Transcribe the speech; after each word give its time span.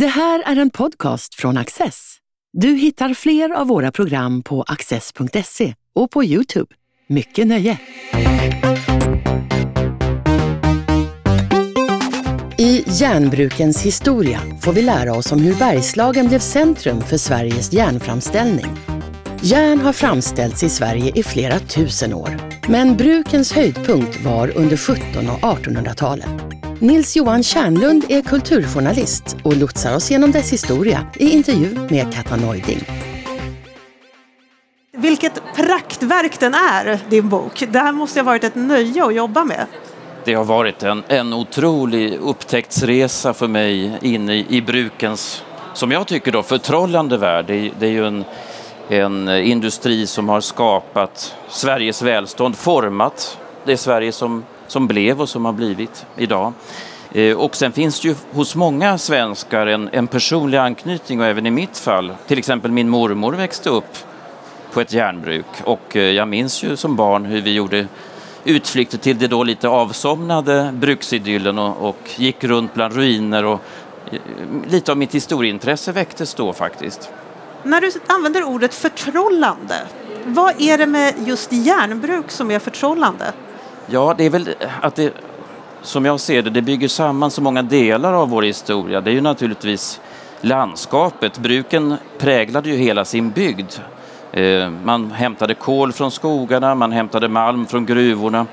Det 0.00 0.06
här 0.06 0.42
är 0.46 0.56
en 0.56 0.70
podcast 0.70 1.34
från 1.34 1.56
Access. 1.56 2.16
Du 2.52 2.68
hittar 2.68 3.14
fler 3.14 3.50
av 3.50 3.66
våra 3.66 3.92
program 3.92 4.42
på 4.42 4.62
access.se 4.62 5.74
och 5.94 6.10
på 6.10 6.24
Youtube. 6.24 6.74
Mycket 7.08 7.46
nöje! 7.46 7.78
I 12.58 12.84
Järnbrukens 12.86 13.82
historia 13.82 14.40
får 14.60 14.72
vi 14.72 14.82
lära 14.82 15.14
oss 15.14 15.32
om 15.32 15.38
hur 15.40 15.54
Bergslagen 15.54 16.28
blev 16.28 16.38
centrum 16.38 17.00
för 17.00 17.16
Sveriges 17.16 17.72
järnframställning. 17.72 18.76
Järn 19.42 19.80
har 19.80 19.92
framställts 19.92 20.62
i 20.62 20.68
Sverige 20.68 21.12
i 21.14 21.22
flera 21.22 21.58
tusen 21.58 22.14
år. 22.14 22.40
Men 22.68 22.96
brukens 22.96 23.52
höjdpunkt 23.52 24.20
var 24.24 24.48
under 24.56 24.74
1700 24.74 25.32
och 25.32 25.40
1800-talen. 25.40 26.28
Nils-Johan 26.80 27.42
Kärnlund 27.42 28.04
är 28.08 28.22
kulturjournalist 28.22 29.36
och 29.42 29.56
lotsar 29.56 29.96
oss 29.96 30.10
genom 30.10 30.32
dess 30.32 30.52
historia 30.52 31.06
i 31.14 31.30
intervju 31.30 31.78
med 31.90 32.14
Katta 32.14 32.36
Neuding. 32.36 32.80
Vilket 34.92 35.42
praktverk 35.56 36.40
den 36.40 36.54
är, 36.54 36.98
din 37.10 37.28
bok. 37.28 37.64
Det 37.68 37.78
här 37.78 37.92
måste 37.92 38.20
ha 38.20 38.24
varit 38.24 38.44
ett 38.44 38.54
nöje 38.54 39.04
att 39.04 39.14
jobba 39.14 39.44
med. 39.44 39.66
Det 40.24 40.34
har 40.34 40.44
varit 40.44 40.82
en, 40.82 41.02
en 41.08 41.32
otrolig 41.32 42.18
upptäcktsresa 42.22 43.34
för 43.34 43.48
mig 43.48 43.98
in 44.02 44.30
i, 44.30 44.46
i 44.48 44.62
brukens, 44.62 45.44
som 45.74 45.90
jag 45.90 46.06
tycker 46.06 46.32
då, 46.32 46.42
förtrollande 46.42 47.18
värld. 47.18 47.44
Det, 47.46 47.70
det 47.78 47.86
är 47.86 47.90
ju 47.90 48.06
en, 48.06 48.24
en 48.88 49.28
industri 49.28 50.06
som 50.06 50.28
har 50.28 50.40
skapat 50.40 51.34
Sveriges 51.48 52.02
välstånd, 52.02 52.56
format 52.56 53.38
det 53.64 53.76
Sverige 53.76 54.12
som, 54.12 54.44
som 54.70 54.86
blev 54.86 55.20
och 55.20 55.28
som 55.28 55.44
har 55.44 55.52
blivit 55.52 56.06
idag. 56.16 56.52
Eh, 57.12 57.36
och 57.36 57.56
sen 57.56 57.72
finns 57.72 58.00
det 58.00 58.08
ju 58.08 58.14
hos 58.32 58.54
många 58.54 58.98
svenskar 58.98 59.66
en, 59.66 59.88
en 59.92 60.06
personlig 60.06 60.58
anknytning 60.58 61.20
och 61.20 61.26
även 61.26 61.46
i 61.46 61.50
mitt 61.50 61.78
fall, 61.78 62.14
till 62.26 62.38
exempel 62.38 62.70
min 62.70 62.88
mormor 62.88 63.32
växte 63.32 63.70
upp 63.70 63.96
på 64.72 64.80
ett 64.80 64.92
järnbruk 64.92 65.46
och 65.64 65.96
eh, 65.96 66.02
jag 66.02 66.28
minns 66.28 66.62
ju 66.64 66.76
som 66.76 66.96
barn 66.96 67.24
hur 67.24 67.40
vi 67.40 67.54
gjorde 67.54 67.86
utflykter 68.44 68.98
till 68.98 69.18
det 69.18 69.26
då 69.26 69.44
lite 69.44 69.68
avsomnade 69.68 70.70
bruksidyllen 70.74 71.58
och, 71.58 71.88
och 71.88 72.10
gick 72.16 72.44
runt 72.44 72.74
bland 72.74 72.94
ruiner 72.94 73.44
och 73.44 73.60
eh, 74.12 74.18
lite 74.68 74.92
av 74.92 74.98
mitt 74.98 75.14
historieintresse 75.14 75.92
väcktes 75.92 76.34
då 76.34 76.52
faktiskt. 76.52 77.10
När 77.62 77.80
du 77.80 77.90
använder 78.06 78.44
ordet 78.44 78.74
förtrollande, 78.74 79.74
vad 80.24 80.60
är 80.60 80.78
det 80.78 80.86
med 80.86 81.14
just 81.26 81.52
järnbruk 81.52 82.30
som 82.30 82.50
är 82.50 82.58
förtrollande? 82.58 83.32
Ja, 83.86 84.14
det 84.18 84.24
är 84.24 84.30
väl 84.30 84.54
att 84.80 84.94
det, 84.94 85.12
som 85.82 86.04
jag 86.04 86.20
ser 86.20 86.42
det, 86.42 86.50
det 86.50 86.62
bygger 86.62 86.88
samman 86.88 87.30
så 87.30 87.42
många 87.42 87.62
delar 87.62 88.12
av 88.12 88.28
vår 88.28 88.42
historia. 88.42 89.00
Det 89.00 89.10
är 89.10 89.14
ju 89.14 89.20
naturligtvis 89.20 90.00
landskapet. 90.40 91.38
Bruken 91.38 91.96
präglade 92.18 92.70
ju 92.70 92.76
hela 92.76 93.04
sin 93.04 93.30
bygd. 93.30 93.72
Eh, 94.32 94.70
man 94.84 95.10
hämtade 95.10 95.54
kol 95.54 95.92
från 95.92 96.10
skogarna, 96.10 96.74
man 96.74 96.92
hämtade 96.92 97.28
malm 97.28 97.66
från 97.66 97.86
gruvorna. 97.86 98.46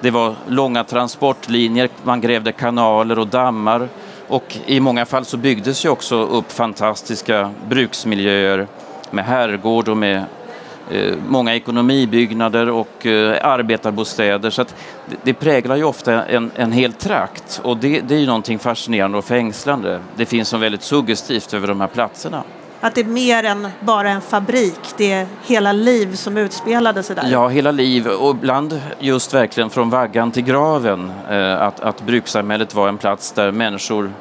Det 0.00 0.10
var 0.10 0.34
långa 0.46 0.84
transportlinjer, 0.84 1.88
man 2.02 2.20
grävde 2.20 2.52
kanaler 2.52 3.18
och 3.18 3.26
dammar 3.26 3.88
och 4.28 4.56
i 4.66 4.80
många 4.80 5.06
fall 5.06 5.24
så 5.24 5.36
byggdes 5.36 5.84
ju 5.84 5.88
också 5.88 6.16
upp 6.16 6.52
fantastiska 6.52 7.50
bruksmiljöer 7.68 8.66
med 9.10 9.24
herrgård 9.24 9.88
och 9.88 9.96
med 9.96 10.24
många 11.28 11.54
ekonomibyggnader 11.54 12.70
och 12.70 13.06
eh, 13.06 13.46
arbetarbostäder. 13.46 14.50
Så 14.50 14.62
det, 14.62 15.16
det, 15.22 15.34
präglar 15.34 15.76
ju 15.76 15.84
ofta 15.84 16.24
en, 16.24 16.50
en 16.56 16.72
hel 16.72 16.92
trakt 16.92 17.60
och 17.64 17.76
det, 17.76 18.00
det 18.00 18.14
är 18.14 18.18
ju 18.18 18.26
någonting 18.26 18.58
fascinerande 18.58 19.18
och 19.18 19.24
fängslande. 19.24 20.00
Det 20.16 20.26
finns 20.26 20.48
som 20.48 20.60
väldigt 20.60 20.82
suggestivt 20.82 21.54
över 21.54 21.68
de 21.68 21.80
här 21.80 21.88
platserna. 21.88 22.42
Att 22.80 22.94
det 22.94 23.00
är 23.00 23.04
mer 23.04 23.44
än 23.44 23.68
bara 23.80 24.10
en 24.10 24.20
fabrik, 24.20 24.80
det 24.96 25.12
är 25.12 25.26
hela 25.42 25.72
liv 25.72 26.14
som 26.14 26.36
utspelade 26.36 27.02
sig 27.02 27.16
där. 27.16 27.28
Ja, 27.30 27.48
hela 27.48 27.70
liv 27.70 28.06
och 28.06 28.30
ibland 28.30 28.80
just 28.98 29.34
verkligen 29.34 29.70
från 29.70 29.90
vaggan 29.90 30.30
till 30.30 30.44
graven. 30.44 31.12
Eh, 31.30 31.62
att, 31.62 31.80
att 31.80 32.02
brukssamhället 32.02 32.74
var 32.74 32.88
en 32.88 32.98
plats 32.98 33.32
där 33.32 33.52
människor 33.52 34.12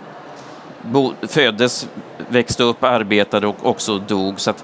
bo, 0.81 1.13
föddes, 1.21 1.87
växte 2.29 2.63
upp, 2.63 2.83
arbetade 2.83 3.47
och 3.47 3.65
också 3.65 3.97
dog. 3.97 4.39
Så 4.39 4.49
att 4.49 4.63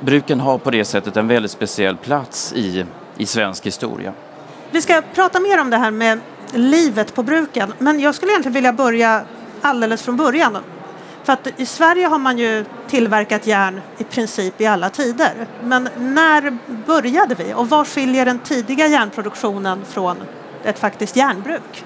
bruken 0.00 0.40
har 0.40 0.58
på 0.58 0.70
det 0.70 0.84
sättet 0.84 1.16
en 1.16 1.28
väldigt 1.28 1.50
speciell 1.50 1.96
plats 1.96 2.52
i, 2.52 2.84
i 3.16 3.26
svensk 3.26 3.66
historia. 3.66 4.12
Vi 4.70 4.82
ska 4.82 5.02
prata 5.14 5.40
mer 5.40 5.60
om 5.60 5.70
det 5.70 5.76
här 5.76 5.90
med 5.90 6.20
livet 6.52 7.14
på 7.14 7.22
bruken, 7.22 7.72
men 7.78 8.00
jag 8.00 8.14
skulle 8.14 8.32
egentligen 8.32 8.54
vilja 8.54 8.72
börja 8.72 9.22
alldeles 9.62 10.02
från 10.02 10.16
början. 10.16 10.58
För 11.24 11.32
att 11.32 11.48
i 11.56 11.66
Sverige 11.66 12.06
har 12.06 12.18
man 12.18 12.38
ju 12.38 12.64
tillverkat 12.88 13.46
järn 13.46 13.80
i 13.98 14.04
princip 14.04 14.60
i 14.60 14.66
alla 14.66 14.90
tider. 14.90 15.46
Men 15.62 15.88
när 15.98 16.58
började 16.86 17.34
vi 17.34 17.54
och 17.54 17.68
vad 17.68 17.88
skiljer 17.88 18.24
den 18.24 18.38
tidiga 18.38 18.86
järnproduktionen 18.86 19.84
från 19.84 20.16
ett 20.64 20.78
faktiskt 20.78 21.16
järnbruk? 21.16 21.84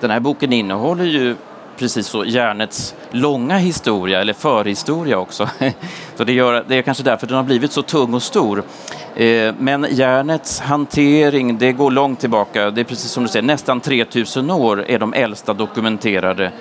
Den 0.00 0.10
här 0.10 0.20
boken 0.20 0.52
innehåller 0.52 1.04
ju 1.04 1.36
precis 1.78 2.06
så 2.06 2.24
järnets 2.24 2.94
långa 3.10 3.56
historia, 3.56 4.20
eller 4.20 4.32
förhistoria 4.32 5.18
också. 5.18 5.48
Så 6.16 6.24
det, 6.24 6.32
gör, 6.32 6.64
det 6.68 6.76
är 6.76 6.82
kanske 6.82 7.02
därför 7.02 7.26
den 7.26 7.36
har 7.36 7.42
blivit 7.42 7.72
så 7.72 7.82
tung 7.82 8.14
och 8.14 8.22
stor. 8.22 8.62
Eh, 9.14 9.54
men 9.58 9.86
järnets 9.90 10.60
hantering, 10.60 11.58
det 11.58 11.72
går 11.72 11.90
långt 11.90 12.20
tillbaka. 12.20 12.70
Det 12.70 12.80
är 12.80 12.84
precis 12.84 13.10
som 13.10 13.22
du 13.22 13.28
säger, 13.28 13.42
nästan 13.42 13.80
3000 13.80 14.50
år 14.50 14.84
är 14.88 14.98
de 14.98 15.14
äldsta 15.14 15.52
dokumenterade 15.52 16.52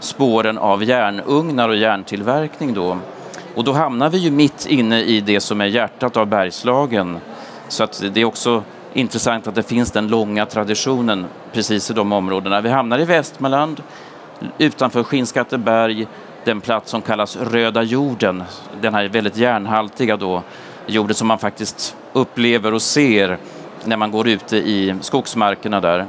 spåren 0.00 0.58
av 0.58 0.84
järnugnar 0.84 1.68
och 1.68 1.76
järntillverkning 1.76 2.74
då. 2.74 2.98
Och 3.54 3.64
då 3.64 3.72
hamnar 3.72 4.10
vi 4.10 4.18
ju 4.18 4.30
mitt 4.30 4.66
inne 4.66 5.02
i 5.02 5.20
det 5.20 5.40
som 5.40 5.60
är 5.60 5.66
hjärtat 5.66 6.16
av 6.16 6.26
Bergslagen. 6.26 7.18
Så 7.68 7.84
att 7.84 8.02
det 8.12 8.20
är 8.20 8.24
också 8.24 8.62
intressant 8.92 9.46
att 9.46 9.54
det 9.54 9.62
finns 9.62 9.90
den 9.90 10.08
långa 10.08 10.46
traditionen 10.46 11.26
precis 11.52 11.90
i 11.90 11.94
de 11.94 12.12
områdena. 12.12 12.60
Vi 12.60 12.68
hamnar 12.68 12.98
i 12.98 13.04
Västmanland, 13.04 13.82
utanför 14.58 15.02
Skinnskatteberg, 15.02 16.06
den 16.44 16.60
plats 16.60 16.90
som 16.90 17.02
kallas 17.02 17.36
Röda 17.36 17.82
jorden, 17.82 18.44
den 18.80 18.94
här 18.94 19.08
väldigt 19.08 19.36
järnhaltiga 19.36 20.16
då, 20.16 20.42
jorden 20.86 21.14
som 21.14 21.28
man 21.28 21.38
faktiskt 21.38 21.96
upplever 22.12 22.74
och 22.74 22.82
ser 22.82 23.38
när 23.84 23.96
man 23.96 24.10
går 24.10 24.28
ute 24.28 24.56
i 24.56 24.94
skogsmarkerna 25.00 25.80
där. 25.80 26.06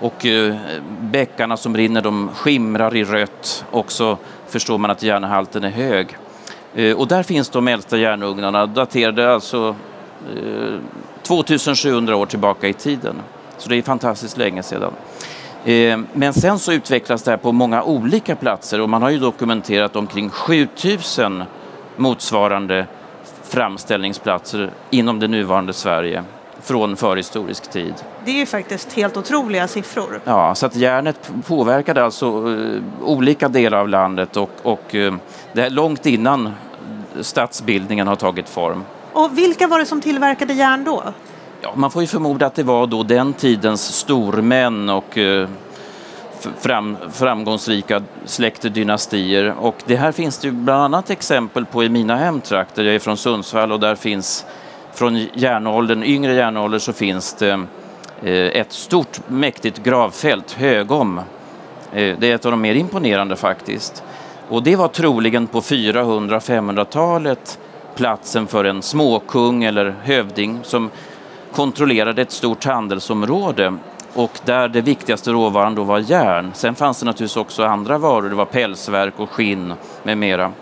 Och 0.00 0.26
eh, 0.26 0.54
bäckarna 1.00 1.56
som 1.56 1.76
rinner 1.76 2.02
de 2.02 2.28
skimrar 2.34 2.96
i 2.96 3.04
rött 3.04 3.64
och 3.70 3.92
så 3.92 4.18
förstår 4.48 4.78
man 4.78 4.90
att 4.90 5.02
järnhalten 5.02 5.64
är 5.64 5.70
hög. 5.70 6.16
Eh, 6.74 6.96
och 6.96 7.08
där 7.08 7.22
finns 7.22 7.48
de 7.48 7.68
äldsta 7.68 7.96
järnugnarna, 7.96 8.66
daterade 8.66 9.34
alltså 9.34 9.76
eh, 10.36 10.74
2700 11.22 12.16
år 12.16 12.26
tillbaka 12.26 12.68
i 12.68 12.72
tiden. 12.72 13.22
Så 13.58 13.68
det 13.68 13.76
är 13.76 13.82
fantastiskt 13.82 14.36
länge 14.36 14.62
sedan. 14.62 14.92
Eh, 15.66 15.98
men 16.12 16.34
sen 16.34 16.58
så 16.58 16.72
utvecklas 16.72 17.22
det 17.22 17.30
här 17.30 17.38
på 17.38 17.52
många 17.52 17.82
olika 17.82 18.36
platser 18.36 18.80
och 18.80 18.88
man 18.88 19.02
har 19.02 19.10
ju 19.10 19.18
dokumenterat 19.18 19.96
omkring 19.96 20.30
7000 20.30 21.44
motsvarande 21.96 22.86
framställningsplatser 23.42 24.70
inom 24.90 25.18
det 25.20 25.28
nuvarande 25.28 25.72
Sverige 25.72 26.24
från 26.62 26.96
förhistorisk 26.96 27.70
tid. 27.70 27.94
Det 28.24 28.30
är 28.30 28.34
ju 28.34 28.46
faktiskt 28.46 28.92
helt 28.92 29.16
otroliga 29.16 29.68
siffror. 29.68 30.20
Ja, 30.24 30.54
så 30.54 30.66
att 30.66 30.76
järnet 30.76 31.30
påverkade 31.46 32.04
alltså 32.04 32.46
uh, 32.46 32.82
olika 33.02 33.48
delar 33.48 33.78
av 33.78 33.88
landet 33.88 34.36
och, 34.36 34.50
och 34.62 34.94
uh, 34.94 35.14
det 35.52 35.62
är 35.62 35.70
långt 35.70 36.06
innan 36.06 36.54
stadsbildningen 37.20 38.08
har 38.08 38.16
tagit 38.16 38.48
form. 38.48 38.84
Och 39.12 39.38
vilka 39.38 39.66
var 39.66 39.78
det 39.78 39.86
som 39.86 40.00
tillverkade 40.00 40.52
järn 40.52 40.84
då? 40.84 41.02
Ja, 41.62 41.72
man 41.74 41.90
får 41.90 42.02
ju 42.02 42.08
förmoda 42.08 42.46
att 42.46 42.54
det 42.54 42.62
var 42.62 42.86
då 42.86 43.02
den 43.02 43.32
tidens 43.32 43.94
stormän 43.94 44.88
och 44.88 45.18
eh, 45.18 45.48
fram, 46.58 46.96
framgångsrika 47.12 48.02
släktdynastier. 48.24 49.54
Och 49.60 49.74
det 49.86 49.96
här 49.96 50.12
finns 50.12 50.38
det 50.38 50.48
ju 50.48 50.52
bland 50.52 50.82
annat 50.82 51.10
exempel 51.10 51.66
på 51.66 51.84
i 51.84 51.88
mina 51.88 52.16
hemtrakter. 52.16 52.84
Jag 52.84 52.94
är 52.94 52.98
från 52.98 53.16
Sundsvall 53.16 53.72
och 53.72 53.80
där 53.80 53.94
finns 53.94 54.46
från 54.94 55.16
järnåldern, 55.16 56.02
yngre 56.02 56.34
järnålder 56.34 56.78
så 56.78 56.92
finns 56.92 57.34
det 57.34 57.66
eh, 58.22 58.32
ett 58.32 58.72
stort 58.72 59.20
mäktigt 59.28 59.82
gravfält, 59.82 60.52
Högom. 60.52 61.18
Eh, 61.92 62.16
det 62.18 62.30
är 62.30 62.34
ett 62.34 62.44
av 62.44 62.50
de 62.50 62.60
mer 62.60 62.74
imponerande 62.74 63.36
faktiskt. 63.36 64.02
Och 64.48 64.62
det 64.62 64.76
var 64.76 64.88
troligen 64.88 65.46
på 65.46 65.60
400-500-talet 65.60 67.58
platsen 67.94 68.46
för 68.46 68.64
en 68.64 68.82
småkung 68.82 69.64
eller 69.64 69.94
hövding 70.02 70.60
som 70.62 70.90
kontrollerade 71.56 72.22
ett 72.22 72.32
stort 72.32 72.64
handelsområde 72.64 73.76
och 74.14 74.30
där 74.44 74.68
det 74.68 74.80
viktigaste 74.80 75.30
råvaran 75.30 75.74
då 75.74 75.84
var 75.84 75.98
järn. 75.98 76.50
Sen 76.54 76.74
fanns 76.74 77.00
det 77.00 77.06
naturligtvis 77.06 77.36
också 77.36 77.64
andra 77.64 77.98
varor, 77.98 78.28
det 78.28 78.34
var 78.34 78.44
pälsverk 78.44 79.14
och 79.16 79.30
skinn 79.30 79.74
med 80.02 80.18
mera. 80.18 80.52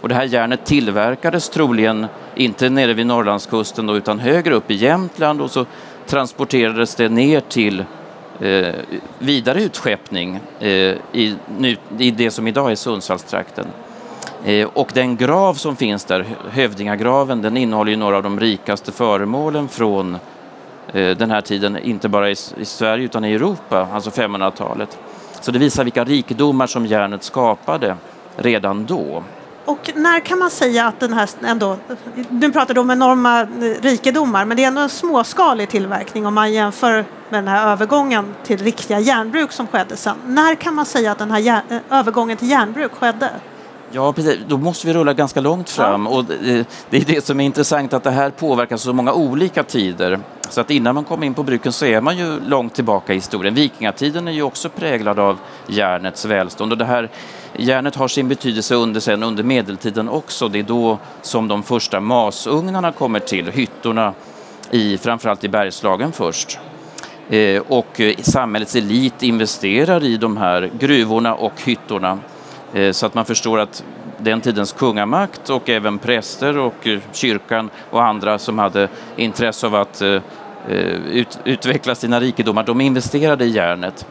Och 0.00 0.08
det 0.08 0.14
här 0.14 0.24
järnet 0.24 0.64
tillverkades 0.64 1.48
troligen 1.48 2.06
inte 2.34 2.70
nere 2.70 2.94
vid 2.94 3.06
Norrlandskusten 3.06 3.86
då, 3.86 3.96
utan 3.96 4.18
högre 4.18 4.54
upp 4.54 4.70
i 4.70 4.74
Jämtland 4.74 5.40
och 5.40 5.50
så 5.50 5.66
transporterades 6.06 6.94
det 6.94 7.08
ner 7.08 7.40
till 7.40 7.84
eh, 8.40 8.74
vidare 9.18 9.62
utskeppning 9.62 10.40
eh, 10.60 10.68
i, 11.12 11.36
nu, 11.58 11.76
i 11.98 12.10
det 12.10 12.30
som 12.30 12.48
idag 12.48 12.70
är 12.70 12.74
Sundsvallstrakten. 12.74 13.66
Eh, 14.44 14.68
och 14.72 14.90
den 14.94 15.16
grav 15.16 15.54
som 15.54 15.76
finns 15.76 16.04
där, 16.04 16.26
Hövdingagraven, 16.50 17.42
den 17.42 17.56
innehåller 17.56 17.90
ju 17.90 17.96
några 17.96 18.16
av 18.16 18.22
de 18.22 18.40
rikaste 18.40 18.92
föremålen 18.92 19.68
från 19.68 20.14
eh, 20.14 20.20
Eh, 20.92 21.16
den 21.16 21.30
här 21.30 21.40
tiden, 21.40 21.76
inte 21.76 22.08
bara 22.08 22.30
i, 22.30 22.36
i 22.56 22.64
Sverige 22.64 23.04
utan 23.04 23.24
i 23.24 23.32
Europa, 23.32 23.88
alltså 23.92 24.10
500-talet. 24.10 24.98
Så 25.40 25.50
det 25.50 25.58
visar 25.58 25.84
vilka 25.84 26.04
rikedomar 26.04 26.66
som 26.66 26.86
järnet 26.86 27.22
skapade 27.22 27.96
redan 28.36 28.86
då. 28.86 29.22
Och 29.64 29.92
när 29.94 30.20
kan 30.20 30.38
man 30.38 30.50
säga 30.50 30.86
att 30.86 31.00
den 31.00 31.12
här 31.12 31.28
ändå, 31.44 31.76
nu 32.28 32.52
pratar 32.52 32.74
du 32.74 32.80
om 32.80 32.90
enorma 32.90 33.40
eh, 33.40 33.46
rikedomar, 33.82 34.44
men 34.44 34.56
det 34.56 34.64
är 34.64 34.68
ändå 34.68 34.80
en 34.80 34.88
småskalig 34.88 35.68
tillverkning 35.68 36.26
om 36.26 36.34
man 36.34 36.52
jämför 36.52 37.04
med 37.28 37.38
den 37.44 37.48
här 37.48 37.72
övergången 37.72 38.34
till 38.42 38.58
riktiga 38.58 39.00
järnbruk 39.00 39.52
som 39.52 39.66
skedde 39.66 39.96
sen. 39.96 40.16
När 40.26 40.54
kan 40.54 40.74
man 40.74 40.86
säga 40.86 41.12
att 41.12 41.18
den 41.18 41.30
här 41.30 41.62
eh, 41.68 41.78
övergången 41.90 42.36
till 42.36 42.50
järnbruk 42.50 42.92
skedde? 42.92 43.30
Ja, 43.94 44.12
precis. 44.12 44.38
Då 44.48 44.58
måste 44.58 44.86
vi 44.86 44.92
rulla 44.92 45.12
ganska 45.12 45.40
långt 45.40 45.70
fram. 45.70 46.06
Ja. 46.06 46.12
Och 46.12 46.24
det 46.90 46.96
är 46.96 47.04
det 47.06 47.24
som 47.24 47.40
är 47.40 47.44
intressant, 47.44 47.92
att 47.92 48.04
det 48.04 48.10
här 48.10 48.30
påverkar 48.30 48.76
så 48.76 48.92
många 48.92 49.12
olika 49.12 49.62
tider. 49.62 50.18
Så 50.48 50.60
att 50.60 50.70
innan 50.70 50.94
man 50.94 51.04
kommer 51.04 51.26
in 51.26 51.34
på 51.34 51.42
bruken 51.42 51.72
så 51.72 51.86
är 51.86 52.00
man 52.00 52.16
ju 52.16 52.40
långt 52.40 52.74
tillbaka 52.74 53.12
i 53.12 53.16
historien. 53.16 53.54
Vikingatiden 53.54 54.28
är 54.28 54.32
ju 54.32 54.42
också 54.42 54.68
präglad 54.68 55.18
av 55.18 55.38
järnets 55.66 56.24
välstånd. 56.24 56.72
Och 56.72 56.78
det 56.78 56.84
här, 56.84 57.10
järnet 57.56 57.96
har 57.96 58.08
sin 58.08 58.28
betydelse 58.28 58.74
under, 58.74 59.00
sen 59.00 59.22
under 59.22 59.42
medeltiden 59.42 60.08
också. 60.08 60.48
Det 60.48 60.58
är 60.58 60.62
då 60.62 60.98
som 61.22 61.48
de 61.48 61.62
första 61.62 62.00
masugnarna 62.00 62.92
kommer 62.92 63.18
till, 63.18 63.50
hyttorna 63.50 64.14
i, 64.70 64.98
framförallt 64.98 65.44
i 65.44 65.48
Bergslagen 65.48 66.12
först. 66.12 66.58
Eh, 67.28 67.62
och 67.68 68.00
samhällets 68.20 68.76
elit 68.76 69.22
investerar 69.22 70.04
i 70.04 70.16
de 70.16 70.36
här 70.36 70.70
gruvorna 70.78 71.34
och 71.34 71.62
hyttorna 71.64 72.18
Eh, 72.18 72.31
Eh, 72.74 72.92
så 72.92 73.06
att 73.06 73.14
man 73.14 73.24
förstår 73.24 73.58
att 73.58 73.84
den 74.18 74.40
tidens 74.40 74.72
kungamakt 74.72 75.50
och 75.50 75.68
även 75.68 75.98
präster 75.98 76.58
och 76.58 76.86
eh, 76.86 77.00
kyrkan 77.12 77.70
och 77.90 78.04
andra 78.04 78.38
som 78.38 78.58
hade 78.58 78.88
intresse 79.16 79.66
av 79.66 79.74
att 79.74 80.02
eh, 80.02 80.20
ut, 81.10 81.38
utveckla 81.44 81.94
sina 81.94 82.20
rikedomar, 82.20 82.64
de 82.64 82.80
investerade 82.80 83.44
i 83.44 83.48
järnet. 83.48 84.06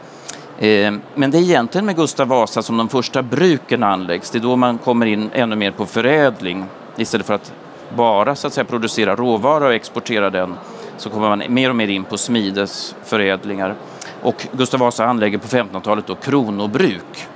Men 1.14 1.30
det 1.30 1.38
är 1.38 1.42
egentligen 1.42 1.86
med 1.86 1.96
Gustav 1.96 2.28
Vasa 2.28 2.62
som 2.62 2.76
de 2.76 2.88
första 2.88 3.22
bruken 3.22 3.82
anläggs. 3.82 4.30
Det 4.30 4.38
är 4.38 4.40
då 4.40 4.56
man 4.56 4.78
kommer 4.78 5.06
in 5.06 5.30
ännu 5.34 5.56
mer 5.56 5.70
på 5.70 5.86
förädling 5.86 6.64
istället 6.96 7.26
för 7.26 7.34
att 7.34 7.52
bara 7.96 8.34
så 8.34 8.46
att 8.46 8.52
säga, 8.52 8.64
producera 8.64 9.16
råvara 9.16 9.66
och 9.66 9.74
exportera 9.74 10.30
den 10.30 10.54
så 10.96 11.10
kommer 11.10 11.28
man 11.28 11.42
mer 11.48 11.70
och 11.70 11.76
mer 11.76 11.88
in 11.88 12.04
på 12.04 12.18
smidesförädlingar. 12.18 13.74
Och 14.22 14.46
Gustav 14.52 14.80
Vasa 14.80 15.06
anlägger 15.06 15.38
på 15.38 15.46
1500-talet 15.46 16.06
då 16.06 16.14
kronobruk 16.14 17.28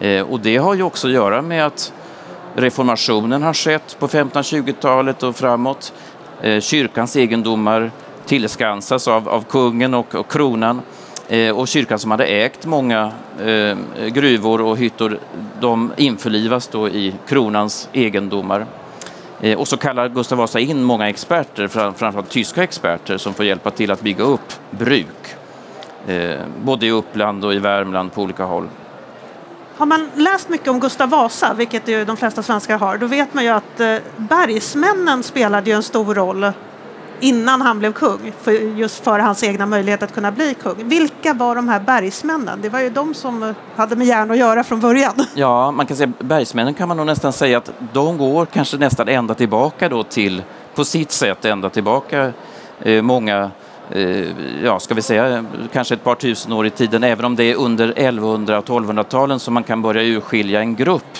Eh, 0.00 0.22
och 0.22 0.40
det 0.40 0.56
har 0.56 0.74
ju 0.74 0.82
också 0.82 1.06
att 1.06 1.12
göra 1.12 1.42
med 1.42 1.66
att 1.66 1.92
reformationen 2.54 3.42
har 3.42 3.54
skett 3.54 3.96
på 3.98 4.08
1520-talet 4.08 5.22
och 5.22 5.36
framåt. 5.36 5.92
Eh, 6.42 6.60
kyrkans 6.60 7.16
egendomar 7.16 7.90
tillskansas 8.26 9.08
av, 9.08 9.28
av 9.28 9.44
kungen 9.44 9.94
och, 9.94 10.14
och 10.14 10.32
kronan. 10.32 10.82
Eh, 11.28 11.56
och 11.58 11.68
kyrkan 11.68 11.98
som 11.98 12.10
hade 12.10 12.24
ägt 12.24 12.66
många 12.66 13.12
eh, 13.44 13.76
gruvor 14.08 14.60
och 14.60 14.76
hyttor, 14.76 15.18
de 15.60 15.92
införlivas 15.96 16.68
då 16.68 16.88
i 16.88 17.14
kronans 17.28 17.88
egendomar. 17.92 18.66
Eh, 19.40 19.58
och 19.58 19.68
så 19.68 19.76
kallar 19.76 20.08
Gustav 20.08 20.38
Vasa 20.38 20.60
in 20.60 20.82
många 20.82 21.08
experter, 21.08 21.68
framförallt 21.68 22.30
tyska 22.30 22.62
experter, 22.62 23.18
som 23.18 23.34
får 23.34 23.44
hjälpa 23.44 23.70
till 23.70 23.90
att 23.90 24.00
bygga 24.00 24.24
upp 24.24 24.52
bruk. 24.70 25.34
Eh, 26.06 26.40
både 26.64 26.86
i 26.86 26.90
Uppland 26.90 27.44
och 27.44 27.54
i 27.54 27.58
Värmland 27.58 28.12
på 28.12 28.22
olika 28.22 28.44
håll. 28.44 28.68
Har 29.76 29.86
man 29.86 30.10
läst 30.14 30.48
mycket 30.48 30.68
om 30.68 30.80
Gustav 30.80 31.10
Vasa, 31.10 31.54
vilket 31.54 31.88
ju 31.88 32.04
de 32.04 32.16
flesta 32.16 32.42
svenskar 32.42 32.78
har, 32.78 32.98
då 32.98 33.06
vet 33.06 33.34
man 33.34 33.44
ju 33.44 33.50
att 33.50 33.80
eh, 33.80 33.96
bergsmännen 34.16 35.22
spelade 35.22 35.70
ju 35.70 35.76
en 35.76 35.82
stor 35.82 36.14
roll 36.14 36.52
innan 37.20 37.62
han 37.62 37.78
blev 37.78 37.92
kung, 37.92 38.32
för, 38.42 38.52
just 38.52 39.04
för 39.04 39.18
hans 39.18 39.44
egna 39.44 39.66
möjlighet 39.66 40.02
att 40.02 40.14
kunna 40.14 40.32
bli 40.32 40.54
kung. 40.54 40.88
Vilka 40.88 41.34
var 41.34 41.54
de 41.56 41.68
här 41.68 41.80
bergsmännen? 41.80 42.58
Det 42.62 42.68
var 42.68 42.80
ju 42.80 42.90
de 42.90 43.14
som 43.14 43.42
eh, 43.42 43.54
hade 43.76 43.96
med 43.96 44.06
järn 44.06 44.30
att 44.30 44.38
göra 44.38 44.64
från 44.64 44.80
början. 44.80 45.14
Ja, 45.34 45.70
man 45.70 45.86
kan 45.86 45.96
säga 45.96 46.12
bergsmännen 46.18 46.74
kan 46.74 46.88
man 46.88 46.96
nog 46.96 47.06
nästan 47.06 47.32
säga 47.32 47.58
att 47.58 47.70
de 47.92 48.18
går 48.18 48.46
kanske 48.46 48.76
nästan 48.76 49.08
ända 49.08 49.34
tillbaka 49.34 49.88
då 49.88 50.02
till, 50.02 50.42
på 50.74 50.84
sitt 50.84 51.12
sätt, 51.12 51.44
ända 51.44 51.70
tillbaka 51.70 52.32
eh, 52.80 53.02
många 53.02 53.50
Eh, 53.90 54.28
ja, 54.64 54.80
ska 54.80 54.94
vi 54.94 55.02
säga, 55.02 55.44
kanske 55.72 55.94
ett 55.94 56.04
par 56.04 56.14
tusen 56.14 56.52
år 56.52 56.66
i 56.66 56.70
tiden, 56.70 57.04
även 57.04 57.24
om 57.24 57.36
det 57.36 57.44
är 57.44 57.54
under 57.54 57.88
1100 57.88 58.58
och 58.58 58.64
1200-talen 58.64 59.38
som 59.38 59.54
man 59.54 59.62
kan 59.62 59.82
börja 59.82 60.02
urskilja 60.02 60.60
en 60.60 60.74
grupp. 60.74 61.18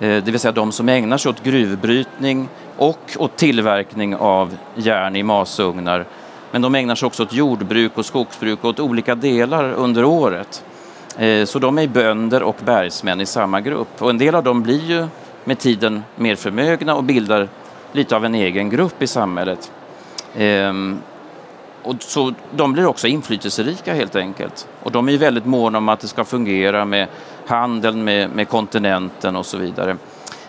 Eh, 0.00 0.08
det 0.08 0.30
vill 0.30 0.40
säga 0.40 0.52
de 0.52 0.72
som 0.72 0.88
ägnar 0.88 1.18
sig 1.18 1.30
åt 1.30 1.44
gruvbrytning 1.44 2.48
och 2.76 3.16
åt 3.18 3.36
tillverkning 3.36 4.16
av 4.16 4.56
järn 4.74 5.16
i 5.16 5.22
masugnar. 5.22 6.04
Men 6.50 6.62
de 6.62 6.74
ägnar 6.74 6.94
sig 6.94 7.06
också 7.06 7.22
åt 7.22 7.32
jordbruk 7.32 7.98
och 7.98 8.06
skogsbruk 8.06 8.58
och 8.62 8.70
åt 8.70 8.80
olika 8.80 9.14
delar 9.14 9.72
under 9.72 10.04
året. 10.04 10.64
Eh, 11.18 11.44
så 11.44 11.58
de 11.58 11.78
är 11.78 11.86
bönder 11.86 12.42
och 12.42 12.56
bergsmän 12.64 13.20
i 13.20 13.26
samma 13.26 13.60
grupp. 13.60 14.02
Och 14.02 14.10
en 14.10 14.18
del 14.18 14.34
av 14.34 14.42
dem 14.44 14.62
blir 14.62 14.84
ju 14.84 15.06
med 15.44 15.58
tiden 15.58 16.02
mer 16.16 16.36
förmögna 16.36 16.94
och 16.94 17.04
bildar 17.04 17.48
lite 17.92 18.16
av 18.16 18.24
en 18.24 18.34
egen 18.34 18.70
grupp 18.70 19.02
i 19.02 19.06
samhället. 19.06 19.72
Ehm, 20.36 20.98
och 21.82 21.94
så 21.98 22.34
de 22.56 22.72
blir 22.72 22.86
också 22.86 23.06
inflytelserika 23.06 23.94
helt 23.94 24.16
enkelt. 24.16 24.68
Och 24.82 24.92
de 24.92 25.08
är 25.08 25.18
väldigt 25.18 25.46
måna 25.46 25.78
om 25.78 25.88
att 25.88 26.00
det 26.00 26.08
ska 26.08 26.24
fungera 26.24 26.84
med 26.84 27.08
handeln 27.46 28.04
med, 28.04 28.30
med 28.30 28.48
kontinenten 28.48 29.36
och 29.36 29.46
så 29.46 29.58
vidare. 29.58 29.96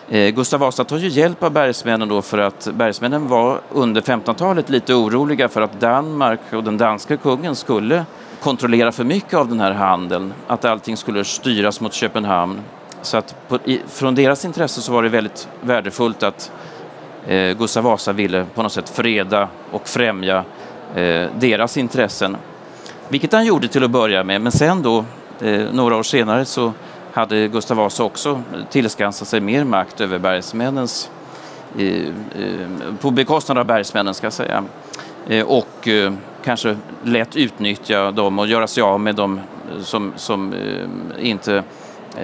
Eh, 0.08 0.30
Gustav 0.30 0.60
Vasa 0.60 0.84
tar 0.84 0.96
ju 0.96 1.08
hjälp 1.08 1.42
av 1.42 1.50
bergsmännen 1.50 2.08
då 2.08 2.22
för 2.22 2.38
att 2.38 2.68
bergsmännen 2.74 3.28
var 3.28 3.60
under 3.72 4.00
1500-talet 4.00 4.70
lite 4.70 4.94
oroliga 4.94 5.48
för 5.48 5.62
att 5.62 5.80
Danmark 5.80 6.40
och 6.52 6.64
den 6.64 6.78
danska 6.78 7.16
kungen 7.16 7.56
skulle 7.56 8.04
kontrollera 8.40 8.92
för 8.92 9.04
mycket 9.04 9.34
av 9.34 9.48
den 9.48 9.60
här 9.60 9.72
handeln, 9.72 10.34
att 10.46 10.64
allting 10.64 10.96
skulle 10.96 11.24
styras 11.24 11.80
mot 11.80 11.92
Köpenhamn. 11.92 12.60
Så 13.02 13.16
att 13.16 13.48
på, 13.48 13.58
i, 13.64 13.80
från 13.86 14.14
deras 14.14 14.44
intresse 14.44 14.82
så 14.82 14.92
var 14.92 15.02
det 15.02 15.08
väldigt 15.08 15.48
värdefullt 15.60 16.22
att 16.22 16.52
eh, 17.26 17.56
Gustav 17.56 17.84
Vasa 17.84 18.12
ville 18.12 18.46
på 18.54 18.62
något 18.62 18.72
sätt 18.72 18.88
freda 18.88 19.48
och 19.70 19.88
främja 19.88 20.44
Eh, 20.94 21.28
deras 21.38 21.76
intressen. 21.76 22.36
Vilket 23.08 23.32
han 23.32 23.46
gjorde 23.46 23.68
till 23.68 23.84
att 23.84 23.90
börja 23.90 24.24
med, 24.24 24.40
men 24.40 24.52
sen 24.52 24.82
då, 24.82 25.04
eh, 25.40 25.62
några 25.72 25.96
år 25.96 26.02
senare, 26.02 26.44
så 26.44 26.72
hade 27.12 27.48
Gustav 27.48 27.76
Vasa 27.76 28.04
också 28.04 28.42
tillskansat 28.70 29.28
sig 29.28 29.40
mer 29.40 29.64
makt 29.64 30.00
över 30.00 30.18
bergsmännens, 30.18 31.10
eh, 31.78 31.86
eh 31.86 32.08
på 33.00 33.10
bekostnad 33.10 33.58
av 33.58 33.66
bergsmännen 33.66 34.14
ska 34.14 34.26
jag 34.26 34.32
säga. 34.32 34.64
Eh, 35.28 35.46
och 35.46 35.88
kanske 36.44 36.76
lätt 37.02 37.36
utnyttja 37.36 38.10
dem 38.10 38.38
och 38.38 38.46
göra 38.46 38.66
sig 38.66 38.82
av 38.82 39.00
med 39.00 39.14
dem 39.14 39.40
som, 39.80 40.12
som 40.16 40.54
inte 41.18 41.62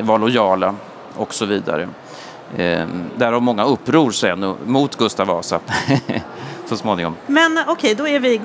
var 0.01 0.19
lojala 0.19 0.75
och 1.17 1.35
så 1.35 1.47
vidare. 1.47 1.89
Därav 3.17 3.43
många 3.43 3.65
uppror 3.65 4.11
sen 4.11 4.55
mot 4.67 4.97
Gustav 4.97 5.27
Vasa 5.27 5.61
så 6.67 6.77
småningom. 6.77 7.17
Men 7.27 7.59
okej, 7.59 7.73
okay, 7.73 7.95
då 7.95 8.09
är 8.09 8.21
vi 8.21 8.41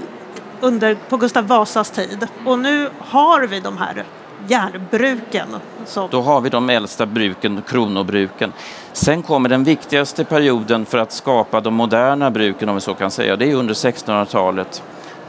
under, 0.66 0.98
på 1.10 1.18
Gustav 1.18 1.48
Vasas 1.48 1.92
tid 1.92 2.28
och 2.46 2.60
nu 2.60 2.90
har 3.00 3.48
vi 3.48 3.60
de 3.60 3.78
här 3.78 4.04
järnbruken. 4.48 5.48
Så. 5.86 6.08
Då 6.12 6.22
har 6.22 6.42
vi 6.42 6.50
de 6.50 6.70
äldsta 6.70 7.06
bruken, 7.06 7.62
kronobruken. 7.62 8.54
Sen 8.94 9.24
kommer 9.24 9.50
den 9.50 9.64
viktigaste 9.64 10.26
perioden 10.26 10.86
för 10.86 10.98
att 10.98 11.12
skapa 11.12 11.62
de 11.62 11.74
moderna 11.74 12.32
bruken, 12.32 12.70
om 12.70 12.76
vi 12.76 12.82
så 12.82 12.94
kan 12.94 13.12
säga, 13.12 13.36
det 13.36 13.52
är 13.52 13.56
under 13.56 13.74
1600-talet. 13.74 14.84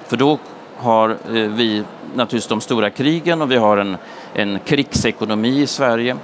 För 0.06 0.16
då 0.16 0.38
har 0.76 1.10
eh, 1.10 1.16
vi 1.32 1.84
naturligtvis 2.14 2.46
de 2.48 2.60
stora 2.60 2.90
krigen 2.90 3.42
och 3.42 3.50
vi 3.50 3.56
har 3.56 3.76
en, 3.76 3.96
en 4.34 4.58
krigsekonomi 4.58 5.60
i 5.62 5.66
Sverige. 5.66 6.16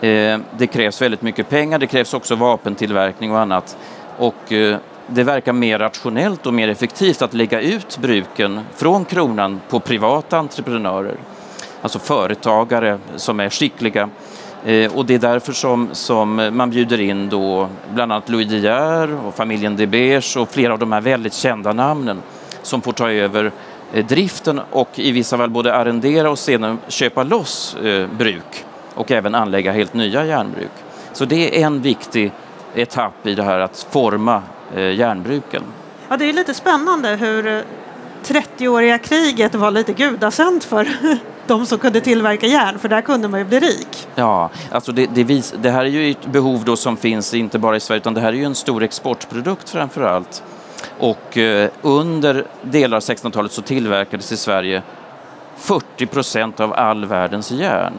Eh, 0.00 0.38
det 0.58 0.66
krävs 0.66 1.02
väldigt 1.02 1.22
mycket 1.22 1.48
pengar, 1.48 1.78
det 1.78 1.86
krävs 1.86 2.14
också 2.14 2.34
vapentillverkning 2.34 3.32
och 3.32 3.40
annat. 3.40 3.76
Och 4.18 4.52
eh, 4.52 4.78
det 5.06 5.24
verkar 5.24 5.52
mer 5.52 5.78
rationellt 5.78 6.46
och 6.46 6.54
mer 6.54 6.68
effektivt 6.68 7.22
att 7.22 7.34
lägga 7.34 7.60
ut 7.60 7.98
bruken 7.98 8.60
från 8.76 9.04
kronan 9.04 9.60
på 9.68 9.80
privata 9.80 10.38
entreprenörer, 10.38 11.16
alltså 11.82 11.98
företagare 11.98 12.98
som 13.16 13.40
är 13.40 13.50
skickliga. 13.50 14.08
Eh, 14.64 14.96
och 14.96 15.06
det 15.06 15.14
är 15.14 15.18
därför 15.18 15.52
som, 15.52 15.88
som 15.92 16.50
man 16.52 16.70
bjuder 16.70 17.00
in 17.00 17.28
då 17.28 17.68
bland 17.94 18.12
annat 18.12 18.28
Louis 18.28 18.48
De 18.48 18.58
Geer 18.58 19.26
och 19.26 19.34
familjen 19.34 19.76
De 19.76 19.86
Beers 19.86 20.36
och 20.36 20.48
flera 20.48 20.72
av 20.72 20.78
de 20.78 20.92
här 20.92 21.00
väldigt 21.00 21.34
kända 21.34 21.72
namnen 21.72 22.22
som 22.62 22.82
får 22.82 22.92
ta 22.92 23.10
över 23.10 23.52
eh, 23.92 24.06
driften 24.06 24.60
och 24.70 24.88
i 24.94 25.10
vissa 25.10 25.38
fall 25.38 25.50
både 25.50 25.74
arrendera 25.74 26.30
och 26.30 26.38
sedan 26.38 26.78
köpa 26.88 27.22
loss 27.22 27.76
eh, 27.76 28.06
bruk 28.06 28.64
och 28.94 29.10
även 29.10 29.34
anlägga 29.34 29.72
helt 29.72 29.94
nya 29.94 30.24
järnbruk. 30.24 30.70
Så 31.12 31.24
det 31.24 31.62
är 31.62 31.66
en 31.66 31.82
viktig 31.82 32.32
etapp 32.74 33.26
i 33.26 33.34
det 33.34 33.42
här 33.42 33.58
att 33.58 33.86
forma 33.90 34.42
järnbruken. 34.80 35.62
Ja, 36.08 36.16
det 36.16 36.28
är 36.28 36.32
lite 36.32 36.54
spännande 36.54 37.08
hur, 37.08 37.64
30-åriga 38.24 38.98
kriget 38.98 39.54
var 39.54 39.70
lite 39.70 39.92
gudasänt 39.92 40.64
för 40.64 40.88
de 41.46 41.66
som 41.66 41.78
kunde 41.78 42.00
tillverka 42.00 42.46
järn, 42.46 42.78
för 42.78 42.88
där 42.88 43.00
kunde 43.00 43.28
man 43.28 43.40
ju 43.40 43.46
bli 43.46 43.60
rik. 43.60 44.08
Ja, 44.14 44.50
alltså 44.70 44.92
det, 44.92 45.06
det, 45.06 45.24
vis, 45.24 45.54
det 45.62 45.70
här 45.70 45.84
är 45.84 45.88
ju 45.88 46.10
ett 46.10 46.26
behov 46.26 46.64
då 46.64 46.76
som 46.76 46.96
finns 46.96 47.34
inte 47.34 47.58
bara 47.58 47.76
i 47.76 47.80
Sverige, 47.80 47.98
utan 47.98 48.14
det 48.14 48.20
här 48.20 48.28
är 48.28 48.36
ju 48.36 48.44
en 48.44 48.54
stor 48.54 48.82
exportprodukt 48.82 49.70
framför 49.70 50.02
allt. 50.02 50.42
Och 50.98 51.38
eh, 51.38 51.70
under 51.82 52.46
delar 52.62 52.96
av 52.96 53.02
1600-talet 53.02 53.52
så 53.52 53.62
tillverkades 53.62 54.32
i 54.32 54.36
Sverige 54.36 54.82
40 55.56 56.06
procent 56.06 56.60
av 56.60 56.72
all 56.72 57.04
världens 57.04 57.50
järn. 57.50 57.94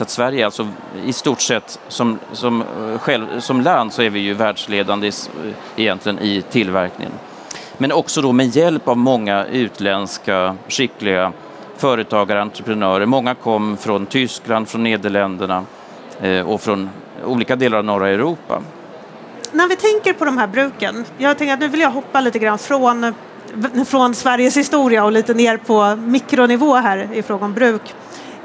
Så 0.00 0.04
att 0.04 0.10
Sverige 0.10 0.40
är 0.40 0.44
alltså 0.44 0.68
i 1.04 1.12
stort 1.12 1.40
sett 1.40 1.80
som, 1.88 2.18
som, 2.32 2.60
eh, 2.62 2.98
själv, 2.98 3.40
som 3.40 3.60
land 3.60 3.92
så 3.92 4.02
är 4.02 4.10
vi 4.10 4.20
ju 4.20 4.34
världsledande 4.34 5.06
i, 5.06 5.10
eh, 5.10 5.52
egentligen 5.76 6.18
i 6.18 6.42
tillverkningen. 6.42 7.12
Men 7.78 7.92
också 7.92 8.22
då 8.22 8.32
med 8.32 8.56
hjälp 8.56 8.88
av 8.88 8.96
många 8.96 9.44
utländska 9.44 10.56
skickliga 10.68 11.32
företagare, 11.76 12.42
entreprenörer. 12.42 13.06
Många 13.06 13.34
kom 13.34 13.76
från 13.76 14.06
Tyskland, 14.06 14.68
från 14.68 14.82
Nederländerna 14.82 15.64
eh, 16.20 16.48
och 16.48 16.60
från 16.60 16.90
olika 17.24 17.56
delar 17.56 17.78
av 17.78 17.84
norra 17.84 18.08
Europa. 18.08 18.62
När 19.52 19.68
vi 19.68 19.76
tänker 19.76 20.12
på 20.12 20.24
de 20.24 20.38
här 20.38 20.46
bruken, 20.46 21.04
jag 21.18 21.38
tänker 21.38 21.54
att 21.54 21.60
nu 21.60 21.68
vill 21.68 21.80
jag 21.80 21.90
hoppa 21.90 22.20
lite 22.20 22.38
grann 22.38 22.58
från, 22.58 23.14
från 23.86 24.14
Sveriges 24.14 24.56
historia 24.56 25.04
och 25.04 25.12
lite 25.12 25.34
ner 25.34 25.56
på 25.56 25.96
mikronivå 25.96 26.74
här 26.74 27.08
i 27.12 27.22
fråga 27.22 27.44
om 27.44 27.54
bruk. 27.54 27.94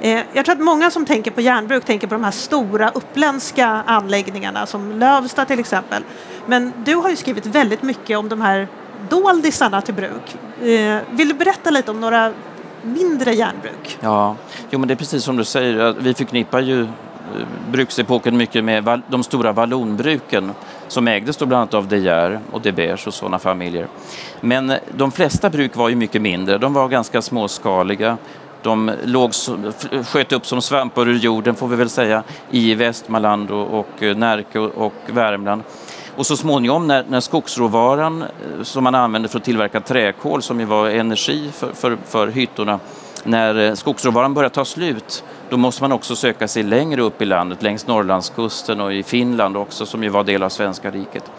Eh, 0.01 0.21
jag 0.33 0.45
tror 0.45 0.55
att 0.55 0.61
många 0.61 0.91
som 0.91 1.05
tänker 1.05 1.31
på 1.31 1.41
järnbruk 1.41 1.85
tänker 1.85 2.07
på 2.07 2.15
de 2.15 2.23
här 2.23 2.31
stora 2.31 2.89
uppländska 2.89 3.67
anläggningarna 3.67 4.65
som 4.65 4.91
Lövsta 4.99 5.45
till 5.45 5.59
exempel. 5.59 6.03
Men 6.45 6.73
du 6.85 6.95
har 6.95 7.09
ju 7.09 7.15
skrivit 7.15 7.45
väldigt 7.45 7.81
mycket 7.81 8.17
om 8.17 8.29
de 8.29 8.41
här 8.41 8.67
doldisarna 9.09 9.81
till 9.81 9.93
bruk. 9.93 10.35
Eh, 10.69 10.97
vill 11.11 11.27
du 11.27 11.33
berätta 11.33 11.69
lite 11.69 11.91
om 11.91 11.99
några 11.99 12.31
mindre 12.81 13.33
järnbruk? 13.33 13.97
Ja, 14.01 14.35
jo, 14.69 14.79
men 14.79 14.87
det 14.87 14.93
är 14.93 14.95
precis 14.95 15.23
som 15.23 15.37
du 15.37 15.43
säger. 15.45 15.95
Vi 15.99 16.13
förknippar 16.13 16.59
ju 16.59 16.81
eh, 16.81 16.87
bruksepoken 17.71 18.37
mycket 18.37 18.63
med 18.63 19.01
de 19.07 19.23
stora 19.23 19.51
vallonbruken 19.51 20.51
som 20.87 21.07
ägdes 21.07 21.37
då 21.37 21.45
bland 21.45 21.61
annat 21.61 21.73
av 21.73 21.87
De 21.87 21.97
Geer 21.97 22.39
och 22.51 22.61
De 22.61 22.71
Beers 22.71 23.07
och 23.07 23.13
sådana 23.13 23.39
familjer. 23.39 23.87
Men 24.41 24.73
de 24.91 25.11
flesta 25.11 25.49
bruk 25.49 25.75
var 25.75 25.89
ju 25.89 25.95
mycket 25.95 26.21
mindre. 26.21 26.57
De 26.57 26.73
var 26.73 26.87
ganska 26.87 27.21
småskaliga 27.21 28.17
de 28.65 28.91
låg, 29.03 29.31
sköt 30.05 30.31
upp 30.31 30.45
som 30.45 30.61
svampar 30.61 31.07
ur 31.07 31.17
jorden 31.17 31.55
får 31.55 31.67
vi 31.67 31.75
väl 31.75 31.89
säga 31.89 32.23
i 32.51 32.75
Västmanland 32.75 33.51
och, 33.51 33.79
och 33.79 34.03
eh, 34.03 34.17
Närke 34.17 34.59
och, 34.59 34.85
och 34.85 34.93
Värmland. 35.07 35.63
Och 36.15 36.25
så 36.25 36.37
småningom 36.37 36.87
när, 36.87 37.05
när 37.09 37.19
skogsråvaran 37.19 38.21
eh, 38.21 38.27
som 38.63 38.83
man 38.83 38.95
använde 38.95 39.27
för 39.27 39.39
att 39.39 39.45
tillverka 39.45 39.81
träkol 39.81 40.41
som 40.41 40.59
ju 40.59 40.65
var 40.65 40.89
energi 40.89 41.49
för, 41.53 41.73
för, 41.73 41.97
för 42.05 42.27
hyttorna, 42.27 42.79
när 43.23 43.59
eh, 43.59 43.73
skogsråvaran 43.73 44.33
börjar 44.33 44.49
ta 44.49 44.65
slut 44.65 45.23
då 45.49 45.57
måste 45.57 45.83
man 45.83 45.91
också 45.91 46.15
söka 46.15 46.47
sig 46.47 46.63
längre 46.63 47.01
upp 47.01 47.21
i 47.21 47.25
landet, 47.25 47.63
längs 47.63 47.87
Norrlandskusten 47.87 48.81
och 48.81 48.93
i 48.93 49.03
Finland 49.03 49.57
också 49.57 49.85
som 49.85 50.03
ju 50.03 50.09
var 50.09 50.23
del 50.23 50.43
av 50.43 50.49
svenska 50.49 50.91
riket. 50.91 51.31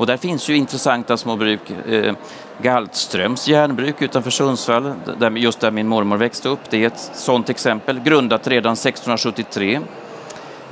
Och 0.00 0.06
där 0.06 0.16
finns 0.16 0.48
ju 0.48 0.56
intressanta 0.56 1.16
små 1.16 1.36
bruk. 1.36 1.60
Eh, 1.88 2.14
Galtströms 2.62 3.48
järnbruk 3.48 4.02
utanför 4.02 4.30
Sundsvall, 4.30 4.92
där, 5.18 5.30
just 5.30 5.60
där 5.60 5.70
min 5.70 5.88
mormor 5.88 6.16
växte 6.16 6.48
upp. 6.48 6.58
Det 6.70 6.82
är 6.82 6.86
ett 6.86 7.10
sådant 7.14 7.50
exempel, 7.50 8.00
grundat 8.00 8.46
redan 8.46 8.72
1673. 8.72 9.80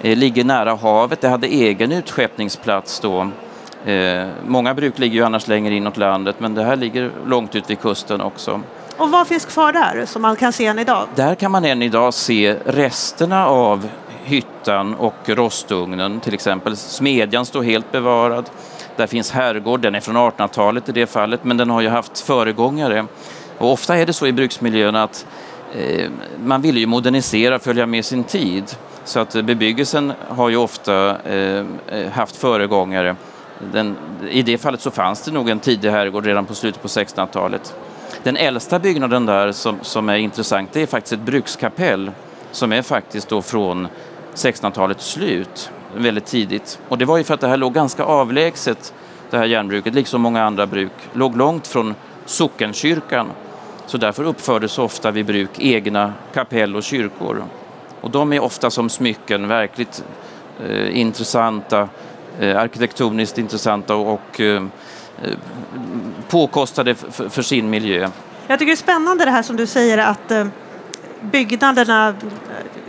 Eh, 0.01 0.17
ligger 0.17 0.45
nära 0.45 0.75
havet, 0.75 1.21
det 1.21 1.29
hade 1.29 1.47
egen 1.47 1.93
utskeppningsplats 1.93 3.01
då. 3.01 3.31
Eh, 3.85 4.27
många 4.47 4.75
bruk 4.75 4.99
ligger 4.99 5.15
ju 5.15 5.25
annars 5.25 5.49
längre 5.49 5.75
inåt 5.75 5.97
landet, 5.97 6.37
men 6.39 6.55
det 6.55 6.63
här 6.63 6.77
ligger 6.77 7.11
långt 7.27 7.55
ut 7.55 7.71
vid 7.71 7.81
kusten 7.81 8.21
också. 8.21 8.61
Och 8.97 9.11
vad 9.11 9.27
finns 9.27 9.45
kvar 9.45 9.73
där 9.73 10.07
som 10.07 10.23
man 10.23 10.37
kan 10.37 10.53
se 10.53 10.67
än 10.67 10.79
idag? 10.79 11.07
Där 11.15 11.35
kan 11.35 11.51
man 11.51 11.65
än 11.65 11.83
idag 11.83 12.15
se 12.15 12.57
resterna 12.65 13.47
av 13.47 13.89
hyttan 14.25 14.95
och 14.95 15.29
rostugnen 15.29 16.21
till 16.21 16.35
exempel. 16.35 16.77
Smedjan 16.77 17.47
står 17.47 17.63
helt 17.63 17.93
bevarad. 17.93 18.51
Där 18.99 19.07
finns 19.07 19.31
herrgård, 19.31 19.81
den 19.81 19.95
är 19.95 20.01
från 20.01 20.17
1800-talet 20.17 20.89
i 20.89 20.93
det 20.93 21.07
fallet, 21.07 21.45
men 21.45 21.57
den 21.57 21.71
har 21.71 21.81
ju 21.81 21.89
haft 21.89 22.21
föregångare. 22.21 23.07
Och 23.59 23.73
ofta 23.73 23.97
är 23.97 24.07
det 24.07 24.13
så 24.13 24.27
i 24.27 24.33
bruksmiljön 24.33 24.97
att 24.97 25.27
eh, 25.75 26.11
man 26.45 26.63
vill 26.63 26.79
ju 26.79 26.87
modernisera, 26.87 27.59
följa 27.59 27.87
med 27.87 28.05
sin 28.05 28.25
tid. 28.25 28.77
Så 29.05 29.21
att 29.21 29.33
bebyggelsen 29.33 30.13
har 30.29 30.49
ju 30.49 30.57
ofta 30.57 31.17
eh, 31.25 31.65
eh 31.89 32.11
haft 32.13 32.37
föregångare. 32.37 33.17
Den, 33.73 33.97
I 34.31 34.43
det 34.43 34.59
fallet 34.59 34.81
så 34.81 34.91
fanns 34.91 35.23
det 35.23 35.31
nog 35.31 35.49
en 35.49 35.61
tidig 35.61 35.91
herrgård 35.91 36.27
redan 36.27 36.47
på 36.47 36.55
slutet 36.55 36.83
på 36.83 36.89
1600-talet. 36.89 37.75
Den 38.23 38.37
äldsta 38.37 38.79
byggnaden 38.79 39.27
där 39.27 39.53
som, 39.53 39.79
som 39.83 40.09
är 40.09 40.17
intressant 40.17 40.73
det 40.73 40.83
är 40.83 40.87
faktiskt 40.87 41.13
ett 41.13 41.21
brukskapell 41.21 42.11
som 42.53 42.73
är 42.73 42.83
faktiskt 42.83 43.29
då 43.29 43.43
från 43.43 43.89
1600-talets 44.35 45.11
slut 45.11 45.71
väldigt 45.97 46.27
tidigt. 46.27 46.79
Och 46.89 46.99
det 46.99 47.05
var 47.05 47.19
ju 47.19 47.25
för 47.25 47.35
att 47.35 47.41
det 47.41 47.49
här 47.49 47.57
låg 47.57 47.75
ganska 47.75 48.05
avlägset, 48.05 48.95
det 49.31 49.39
här 49.39 49.45
järnbruket, 49.45 49.95
liksom 49.95 50.21
många 50.23 50.45
andra 50.45 50.67
bruk, 50.67 50.93
låg 51.13 51.37
långt 51.37 51.67
från 51.67 51.95
sockenkyrkan. 52.27 53.27
Så 53.87 53.99
därför 53.99 54.25
uppfördes 54.25 54.79
ofta 54.79 55.11
vid 55.11 55.27
bruk 55.27 55.51
egna 55.59 56.13
kapell 56.35 56.77
och 56.77 56.83
kyrkor. 56.83 57.45
Och 58.01 58.11
de 58.11 58.33
är 58.33 58.41
ofta 58.43 58.71
som 58.71 58.91
smycken, 58.91 59.49
verkligt 59.49 60.05
eh, 60.67 60.99
intressanta, 60.99 61.89
eh, 62.41 62.59
arkitektoniskt 62.59 63.39
intressanta 63.39 63.95
och, 63.95 64.13
och 64.15 64.41
eh, 64.41 64.63
påkostade 66.29 66.95
för, 66.95 67.29
för 67.29 67.43
sin 67.43 67.71
miljö. 67.71 68.11
Jag 68.47 68.59
tycker 68.59 68.71
det 68.71 68.75
är 68.75 68.77
spännande 68.77 69.25
det 69.25 69.31
här 69.31 69.43
som 69.43 69.57
du 69.57 69.67
säger 69.67 69.99
att 69.99 70.31
eh, 70.31 70.47
byggnaderna 71.21 72.15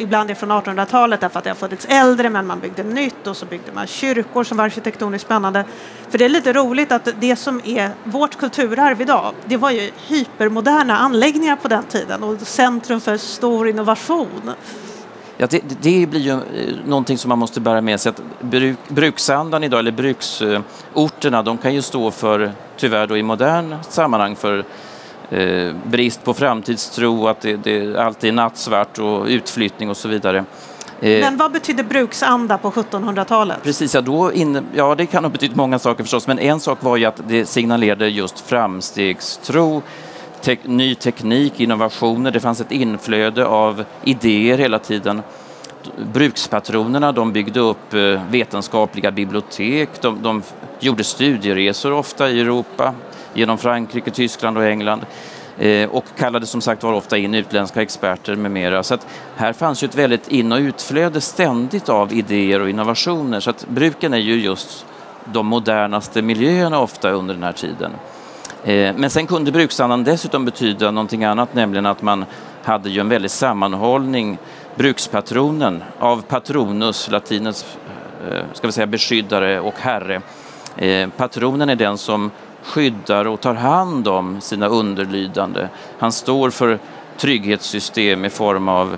ibland 0.02 0.32
är 0.32 0.36
från 0.36 0.52
1800-talet 0.52 1.22
därför 1.22 1.38
att 1.38 1.44
det 1.44 1.50
har 1.50 1.56
funnits 1.56 1.86
äldre 1.90 2.30
men 2.30 2.48
man 2.48 2.60
byggde 2.60 2.84
nytt 2.84 3.28
och 3.28 3.38
så 3.38 3.46
byggde 3.46 3.72
man 3.72 3.88
kyrkor 3.88 4.44
som 4.44 4.58
var 4.58 4.66
arkitektoniskt 4.66 5.26
spännande. 5.26 5.66
För 6.10 6.18
det 6.18 6.26
är 6.26 6.30
lite 6.30 6.54
roligt 6.54 6.92
att 6.92 7.10
det 7.20 7.36
som 7.36 7.62
är 7.66 7.92
vårt 8.04 8.38
kulturarv 8.38 9.02
idag 9.02 9.34
det 9.46 9.58
var 9.58 9.72
ju 9.72 9.92
hypermoderna 10.08 10.98
anläggningar 10.98 11.56
på 11.56 11.68
den 11.68 11.84
tiden 11.84 12.24
och 12.24 12.40
centrum 12.42 13.02
för 13.02 13.18
stor 13.18 13.68
innovation. 13.68 14.52
Ja, 15.42 15.48
det, 15.50 15.62
det, 15.82 16.10
blir 16.10 16.22
ju 16.22 16.32
eh, 16.32 16.40
någonting 16.86 17.18
som 17.18 17.30
man 17.30 17.40
måste 17.40 17.60
bära 17.60 17.82
med 17.82 18.00
sig. 18.00 18.10
Att 18.10 18.22
bruk, 18.42 18.78
bruksandan 18.88 19.64
idag, 19.64 19.80
eller 19.80 19.92
bruksorterna, 19.92 21.44
de 21.44 21.58
kan 21.58 21.74
ju 21.74 21.82
stå 21.82 22.12
för, 22.12 22.52
tyvärr 22.78 23.08
då 23.08 23.18
i 23.18 23.24
modern 23.24 23.76
sammanhang, 23.90 24.36
för 24.36 24.66
eh, 25.32 25.76
brist 25.84 26.24
på 26.24 26.34
framtidstro, 26.34 27.28
att 27.28 27.42
det, 27.42 27.56
det 27.56 28.02
alltid 28.02 28.28
är 28.28 28.34
nattsvart 28.34 29.00
och 29.00 29.26
utflyttning 29.26 29.90
och 29.90 29.98
så 29.98 30.08
vidare. 30.08 30.46
Eh, 31.02 31.20
men 31.20 31.38
vad 31.38 31.52
betydde 31.52 31.84
bruksanda 31.84 32.58
på 32.58 32.72
1700-talet? 32.72 33.64
Precis, 33.64 33.96
ja, 33.96 34.02
då 34.02 34.34
in, 34.34 34.68
ja 34.76 34.96
det 34.96 35.06
kan 35.06 35.24
ha 35.24 35.32
betytt 35.32 35.56
många 35.56 35.80
saker 35.80 36.04
förstås, 36.04 36.28
men 36.28 36.40
en 36.40 36.60
sak 36.60 36.84
var 36.84 36.98
ju 36.98 37.06
att 37.06 37.22
det 37.28 37.46
signalerade 37.46 38.10
just 38.10 38.40
framstegstro, 38.40 39.82
te 40.42 40.58
ny 40.64 40.96
teknik, 40.96 41.60
innovationer, 41.60 42.32
det 42.32 42.40
fanns 42.40 42.62
ett 42.62 42.72
inflöde 42.72 43.46
av 43.46 43.84
idéer 44.04 44.58
hela 44.58 44.80
tiden. 44.80 45.22
Brukspatronerna 46.14 47.12
de 47.12 47.34
byggde 47.34 47.60
upp 47.60 47.94
eh, 47.94 48.22
vetenskapliga 48.30 49.12
bibliotek, 49.12 49.90
de, 50.02 50.22
de 50.22 50.42
gjorde 50.80 51.04
studieresor 51.04 51.94
ofta 51.94 52.30
i 52.30 52.42
Europa, 52.42 52.94
genom 53.34 53.58
Frankrike, 53.58 54.12
Tyskland 54.12 54.58
och 54.58 54.64
England 54.64 55.06
eh, 55.58 55.90
och 55.90 56.06
kallade 56.18 56.46
som 56.46 56.62
sagt 56.62 56.84
var 56.84 56.94
ofta 56.94 57.18
in 57.18 57.36
utländska 57.36 57.82
experter 57.82 58.36
med 58.36 58.52
mera. 58.52 58.84
Så 58.84 58.94
att 58.94 59.08
här 59.36 59.54
fanns 59.54 59.84
ju 59.84 59.86
ett 59.86 59.96
väldigt 59.96 60.28
in 60.28 60.52
och 60.52 60.60
utflöde 60.60 61.22
ständigt 61.22 61.90
av 61.90 62.14
idéer 62.14 62.62
och 62.62 62.70
innovationer 62.70 63.40
så 63.40 63.50
att 63.50 63.68
bruken 63.68 64.14
är 64.14 64.18
ju 64.18 64.36
just 64.36 64.86
de 65.26 65.48
modernaste 65.48 66.22
miljöerna 66.22 66.80
ofta 66.80 67.12
under 67.12 67.34
den 67.34 67.44
här 67.44 67.52
tiden. 67.52 67.92
Eh, 68.64 68.96
men 68.96 69.10
sen 69.10 69.28
kunde 69.28 69.52
bruksandan 69.52 70.04
dessutom 70.04 70.46
betyda 70.46 70.92
någonting 70.92 71.24
annat, 71.24 71.54
nämligen 71.54 71.86
att 71.86 72.02
man 72.02 72.26
hade 72.64 72.90
ju 72.90 73.00
en 73.00 73.10
väldig 73.10 73.32
sammanhållning, 73.32 74.38
brukspatronen, 74.76 75.84
av 76.00 76.22
patronus, 76.22 77.10
latinets 77.12 77.78
eh, 78.32 78.44
ska 78.54 78.68
vi 78.68 78.74
säga, 78.74 78.88
beskyddare 78.88 79.60
och 79.60 79.74
herre. 79.78 80.22
Patronen 81.18 81.70
är 81.70 81.76
den 81.76 81.98
som 81.98 82.32
skyddar 82.70 83.28
och 83.28 83.42
tar 83.42 83.54
hand 83.54 84.08
om 84.08 84.42
sina 84.42 84.68
underlydande. 84.68 85.68
Han 86.00 86.12
står 86.12 86.50
för 86.50 86.80
trygghetssystem 87.18 88.26
i 88.26 88.30
form 88.30 88.70
av 88.70 88.98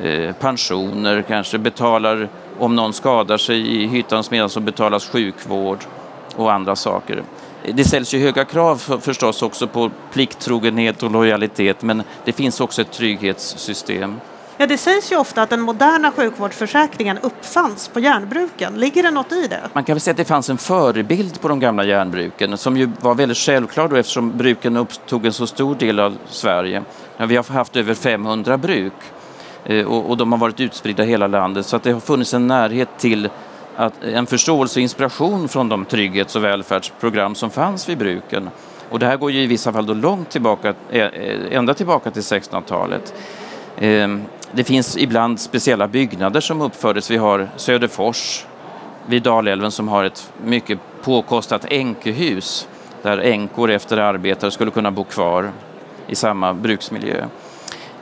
eh, 0.00 0.32
pensioner, 0.32 1.24
kanske 1.28 1.58
betalar 1.58 2.28
om 2.58 2.76
någon 2.76 2.92
skadar 2.92 3.36
sig 3.36 3.82
i 3.82 3.86
hyttan 3.86 4.24
medan 4.30 4.48
så 4.48 4.60
betalas 4.60 5.08
sjukvård 5.08 5.78
och 6.36 6.52
andra 6.52 6.76
saker. 6.76 7.22
Det 7.74 7.84
ställs 7.84 8.14
ju 8.14 8.18
höga 8.18 8.44
krav 8.44 8.76
för, 8.76 8.98
förstås 8.98 9.42
också 9.42 9.66
på 9.66 9.90
plikttrogenhet 10.12 11.02
och 11.02 11.10
lojalitet 11.10 11.82
men 11.82 12.02
det 12.24 12.32
finns 12.32 12.60
också 12.60 12.82
ett 12.82 12.92
trygghetssystem. 12.92 14.20
Ja, 14.62 14.66
det 14.66 14.78
sägs 14.78 15.12
ju 15.12 15.16
ofta 15.16 15.42
att 15.42 15.50
den 15.50 15.60
moderna 15.60 16.12
sjukvårdsförsäkringen 16.12 17.18
uppfanns 17.18 17.88
på 17.88 18.00
järnbruken. 18.00 18.74
Ligger 18.74 19.02
det 19.02 19.10
något 19.10 19.32
i 19.32 19.46
det? 19.46 19.60
Man 19.72 19.84
kan 19.84 19.94
väl 19.94 20.00
säga 20.00 20.12
att 20.12 20.16
det 20.16 20.24
fanns 20.24 20.50
en 20.50 20.58
förebild 20.58 21.40
på 21.40 21.48
de 21.48 21.60
gamla 21.60 21.84
järnbruken 21.84 22.58
som 22.58 22.76
ju 22.76 22.90
var 23.00 23.14
väldigt 23.14 23.38
självklar 23.38 23.88
då 23.88 23.96
eftersom 23.96 24.36
bruken 24.36 24.76
upptog 24.76 25.26
en 25.26 25.32
så 25.32 25.46
stor 25.46 25.74
del 25.74 26.00
av 26.00 26.18
Sverige. 26.26 26.82
Ja, 27.16 27.26
vi 27.26 27.36
har 27.36 27.44
haft 27.44 27.76
över 27.76 27.94
500 27.94 28.58
bruk 28.58 28.92
eh, 29.64 29.86
och, 29.86 30.10
och 30.10 30.16
de 30.16 30.32
har 30.32 30.38
varit 30.38 30.60
utspridda 30.60 31.04
i 31.04 31.06
hela 31.06 31.26
landet 31.26 31.66
så 31.66 31.76
att 31.76 31.82
det 31.82 31.92
har 31.92 32.00
funnits 32.00 32.34
en 32.34 32.46
närhet 32.46 32.88
till 32.98 33.28
att, 33.76 34.02
en 34.02 34.26
förståelse 34.26 34.78
och 34.78 34.82
inspiration 34.82 35.48
från 35.48 35.68
de 35.68 35.84
trygghets 35.84 36.36
och 36.36 36.44
välfärdsprogram 36.44 37.34
som 37.34 37.50
fanns 37.50 37.88
vid 37.88 37.98
bruken. 37.98 38.50
Och 38.90 38.98
det 38.98 39.06
här 39.06 39.16
går 39.16 39.30
ju 39.30 39.40
i 39.40 39.46
vissa 39.46 39.72
fall 39.72 39.86
då 39.86 39.94
långt 39.94 40.30
tillbaka, 40.30 40.74
eh, 40.90 41.00
eh, 41.00 41.56
ända 41.56 41.74
tillbaka 41.74 42.10
till 42.10 42.22
1600-talet. 42.22 43.14
Det 44.54 44.64
finns 44.64 44.96
ibland 44.96 45.40
speciella 45.40 45.88
byggnader 45.88 46.40
som 46.40 46.60
uppfördes. 46.60 47.10
Vi 47.10 47.16
har 47.16 47.48
Söderfors 47.56 48.46
vid 49.06 49.22
Dalälven 49.22 49.70
som 49.70 49.88
har 49.88 50.04
ett 50.04 50.32
mycket 50.44 50.78
påkostat 51.02 51.64
änkehus 51.68 52.68
där 53.02 53.18
änkor 53.18 53.70
efter 53.70 53.96
arbetare 53.96 54.50
skulle 54.50 54.70
kunna 54.70 54.90
bo 54.90 55.04
kvar 55.04 55.50
i 56.06 56.14
samma 56.14 56.54
bruksmiljö. 56.54 57.24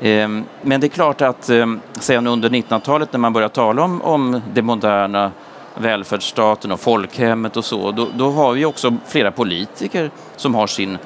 Ehm, 0.03 0.45
men 0.63 0.81
det 0.81 0.87
är 0.87 0.89
klart 0.89 1.21
att 1.21 1.49
ehm, 1.49 1.81
sen 2.01 2.27
under 2.27 2.49
1900-talet 2.49 3.13
när 3.13 3.21
man 3.21 3.33
börjar 3.33 3.49
tala 3.49 3.83
om, 3.83 4.03
om 4.03 4.41
det 4.55 4.63
moderna 4.63 5.33
välfärdsstaten 5.75 6.73
och 6.73 6.81
folkhemmet 6.81 7.57
och 7.57 7.65
så, 7.65 7.91
då, 7.91 8.09
då 8.17 8.31
har 8.31 8.53
vi 8.53 8.65
också 8.65 8.97
flera 9.09 9.31
politiker 9.31 10.11
som 10.37 10.55
har 10.55 10.67
sin 10.67 10.99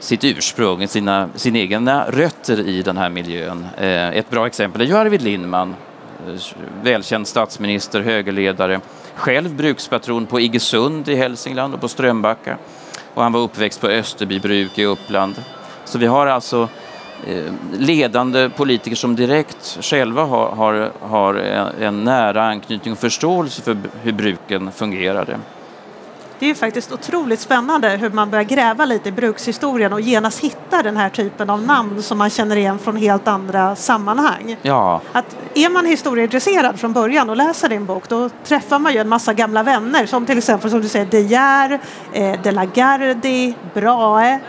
sitt 0.00 0.24
ursprung, 0.24 0.88
sina, 0.88 1.28
sina 1.34 1.58
egna 1.58 2.04
rötter 2.10 2.60
i 2.60 2.82
den 2.82 2.96
här 2.96 3.10
miljön. 3.10 3.66
Eh, 3.76 4.08
ett 4.08 4.30
bra 4.30 4.46
exempel 4.46 4.80
är 4.80 4.84
ju 4.84 4.96
Arvid 4.96 5.22
Lindman, 5.22 5.74
eh, 6.26 6.34
välkänd 6.82 7.26
statsminister, 7.26 8.00
högerledare, 8.00 8.80
själv 9.14 9.54
brukspatron 9.54 10.26
på 10.26 10.40
Iggesund 10.40 11.08
i 11.08 11.14
Hälsingland 11.14 11.74
och 11.74 11.80
på 11.80 11.88
Strömbacka. 11.88 12.56
Och 13.14 13.22
han 13.22 13.32
var 13.32 13.40
uppväxt 13.40 13.80
på 13.80 13.88
Österbybruk 13.88 14.78
i 14.78 14.84
Uppland. 14.84 15.34
Så 15.84 15.98
vi 15.98 16.06
har 16.06 16.26
alltså 16.26 16.68
eh, 17.26 17.52
ledande 17.78 18.48
politiker 18.48 18.96
som 18.96 19.16
direkt 19.16 19.78
själva 19.80 20.24
har, 20.24 20.50
har, 20.50 20.92
har 21.00 21.34
en 21.80 22.04
nära 22.04 22.44
anknytning 22.44 22.92
och 22.92 22.98
förståelse 22.98 23.62
för 23.62 23.76
hur 24.02 24.12
bruken 24.12 24.72
fungerade. 24.72 25.38
Det 26.40 26.50
är 26.50 26.54
faktiskt 26.54 26.92
otroligt 26.92 27.40
spännande 27.40 27.88
hur 27.88 28.10
man 28.10 28.30
börjar 28.30 28.44
gräva 28.44 28.84
lite 28.84 29.08
i 29.08 29.12
brukshistorien 29.12 29.92
och 29.92 30.00
genast 30.00 30.40
hitta 30.40 30.82
den 30.82 30.96
här 30.96 31.08
typen 31.08 31.50
av 31.50 31.62
namn 31.62 32.02
som 32.02 32.18
man 32.18 32.30
känner 32.30 32.56
igen 32.56 32.78
från 32.78 32.96
helt 32.96 33.28
andra 33.28 33.76
sammanhang. 33.76 34.56
Ja. 34.62 35.00
Att 35.12 35.36
är 35.54 35.70
man 35.70 35.86
historieintresserad 35.86 36.80
från 36.80 36.92
början 36.92 37.30
och 37.30 37.36
läser 37.36 37.68
din 37.68 37.86
bok 37.86 38.08
då 38.08 38.30
träffar 38.44 38.78
man 38.78 38.92
ju 38.92 38.98
en 38.98 39.08
massa 39.08 39.34
gamla 39.34 39.62
vänner 39.62 40.06
som 40.06 40.26
till 40.26 40.38
exempel 40.38 40.70
som 40.70 40.80
du 40.80 40.88
säger 40.88 41.06
De 41.06 41.20
Geer, 41.20 41.80
eh, 42.12 42.42
De 42.42 42.50
la 42.52 42.64
Gardie, 42.64 43.54
Brahe. 43.74 44.40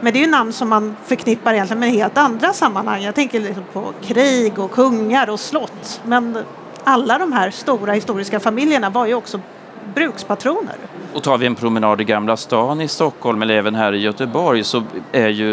Men 0.00 0.12
det 0.12 0.18
är 0.18 0.20
ju 0.20 0.30
namn 0.30 0.52
som 0.52 0.68
man 0.68 0.96
förknippar 1.06 1.54
egentligen 1.54 1.80
med 1.80 1.90
helt 1.90 2.18
andra 2.18 2.52
sammanhang. 2.52 3.02
Jag 3.02 3.14
tänker 3.14 3.40
liksom 3.40 3.64
på 3.72 3.92
krig 4.02 4.58
och 4.58 4.70
kungar 4.70 5.30
och 5.30 5.40
slott. 5.40 6.00
Men 6.04 6.38
alla 6.84 7.18
de 7.18 7.32
här 7.32 7.50
stora 7.50 7.92
historiska 7.92 8.40
familjerna 8.40 8.90
var 8.90 9.06
ju 9.06 9.14
också 9.14 9.40
brukspatroner. 9.94 10.76
Och 11.14 11.22
tar 11.22 11.38
vi 11.38 11.46
en 11.46 11.54
promenad 11.54 12.00
i 12.00 12.04
Gamla 12.04 12.36
stan 12.36 12.80
i 12.80 12.88
Stockholm 12.88 13.42
eller 13.42 13.54
även 13.54 13.74
här 13.74 13.92
i 13.92 13.98
Göteborg 13.98 14.64
så 14.64 14.82
är 15.12 15.28
ju 15.28 15.52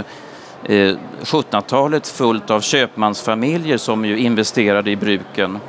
eh, 0.64 0.96
1700-talet 1.22 2.08
fullt 2.08 2.50
av 2.50 2.62
köpmansfamiljer 2.62 3.78
som 3.78 4.06
ju 4.06 4.20
investerade 4.20 4.92
i 4.92 4.96
bruken 4.96 5.60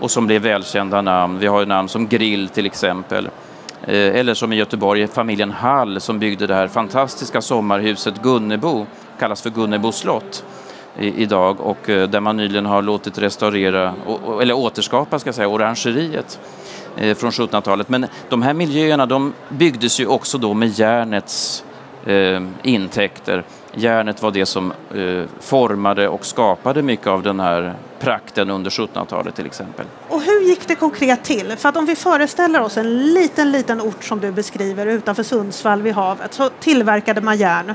och 0.00 0.10
som 0.10 0.26
blev 0.26 0.42
välkända 0.42 1.02
namn. 1.02 1.38
Vi 1.38 1.46
har 1.46 1.60
ju 1.60 1.66
namn 1.66 1.88
som 1.88 2.08
Grill 2.08 2.48
till 2.48 2.66
exempel. 2.66 3.28
Eh, 3.82 4.16
eller 4.16 4.34
som 4.34 4.52
i 4.52 4.56
Göteborg, 4.56 5.06
familjen 5.06 5.50
Hall 5.50 6.00
som 6.00 6.18
byggde 6.18 6.46
det 6.46 6.54
här 6.54 6.68
fantastiska 6.68 7.40
sommarhuset 7.40 8.22
Gunnebo, 8.22 8.86
kallas 9.18 9.42
för 9.42 9.50
Gunnebo 9.50 9.92
slott 9.92 10.44
idag 10.98 11.60
och 11.60 11.90
eh, 11.90 12.08
där 12.08 12.20
man 12.20 12.36
nyligen 12.36 12.66
har 12.66 12.82
låtit 12.82 13.18
restaurera, 13.18 13.94
eller 14.42 14.54
återskapa 14.54 15.18
ska 15.18 15.28
jag 15.28 15.34
säga, 15.34 15.48
orangeriet 15.48 16.40
Eh, 16.96 17.14
från 17.14 17.30
1700-talet. 17.30 17.88
Men 17.88 18.06
de 18.28 18.42
här 18.42 18.54
miljöerna 18.54 19.06
de 19.06 19.32
byggdes 19.48 20.00
ju 20.00 20.06
också 20.06 20.38
då 20.38 20.54
med 20.54 20.78
järnets 20.78 21.64
eh, 22.06 22.42
intäkter. 22.62 23.44
Järnet 23.74 24.22
var 24.22 24.30
det 24.30 24.46
som 24.46 24.72
eh, 24.94 25.24
formade 25.40 26.08
och 26.08 26.26
skapade 26.26 26.82
mycket 26.82 27.06
av 27.06 27.22
den 27.22 27.40
här 27.40 27.74
prakten 27.98 28.50
under 28.50 28.70
1700-talet 28.70 29.36
till 29.36 29.46
exempel. 29.46 29.86
Och 30.08 30.22
hur 30.22 30.40
gick 30.40 30.68
det 30.68 30.74
konkret 30.74 31.24
till? 31.24 31.56
För 31.56 31.68
att 31.68 31.76
om 31.76 31.86
vi 31.86 31.96
föreställer 31.96 32.60
oss 32.60 32.76
en 32.76 33.14
liten, 33.14 33.52
liten 33.52 33.80
ort 33.80 34.04
som 34.04 34.20
du 34.20 34.32
beskriver 34.32 34.86
utanför 34.86 35.22
Sundsvall 35.22 35.82
vid 35.82 35.94
havet 35.94 36.34
så 36.34 36.50
tillverkade 36.60 37.20
man 37.20 37.36
järn. 37.36 37.74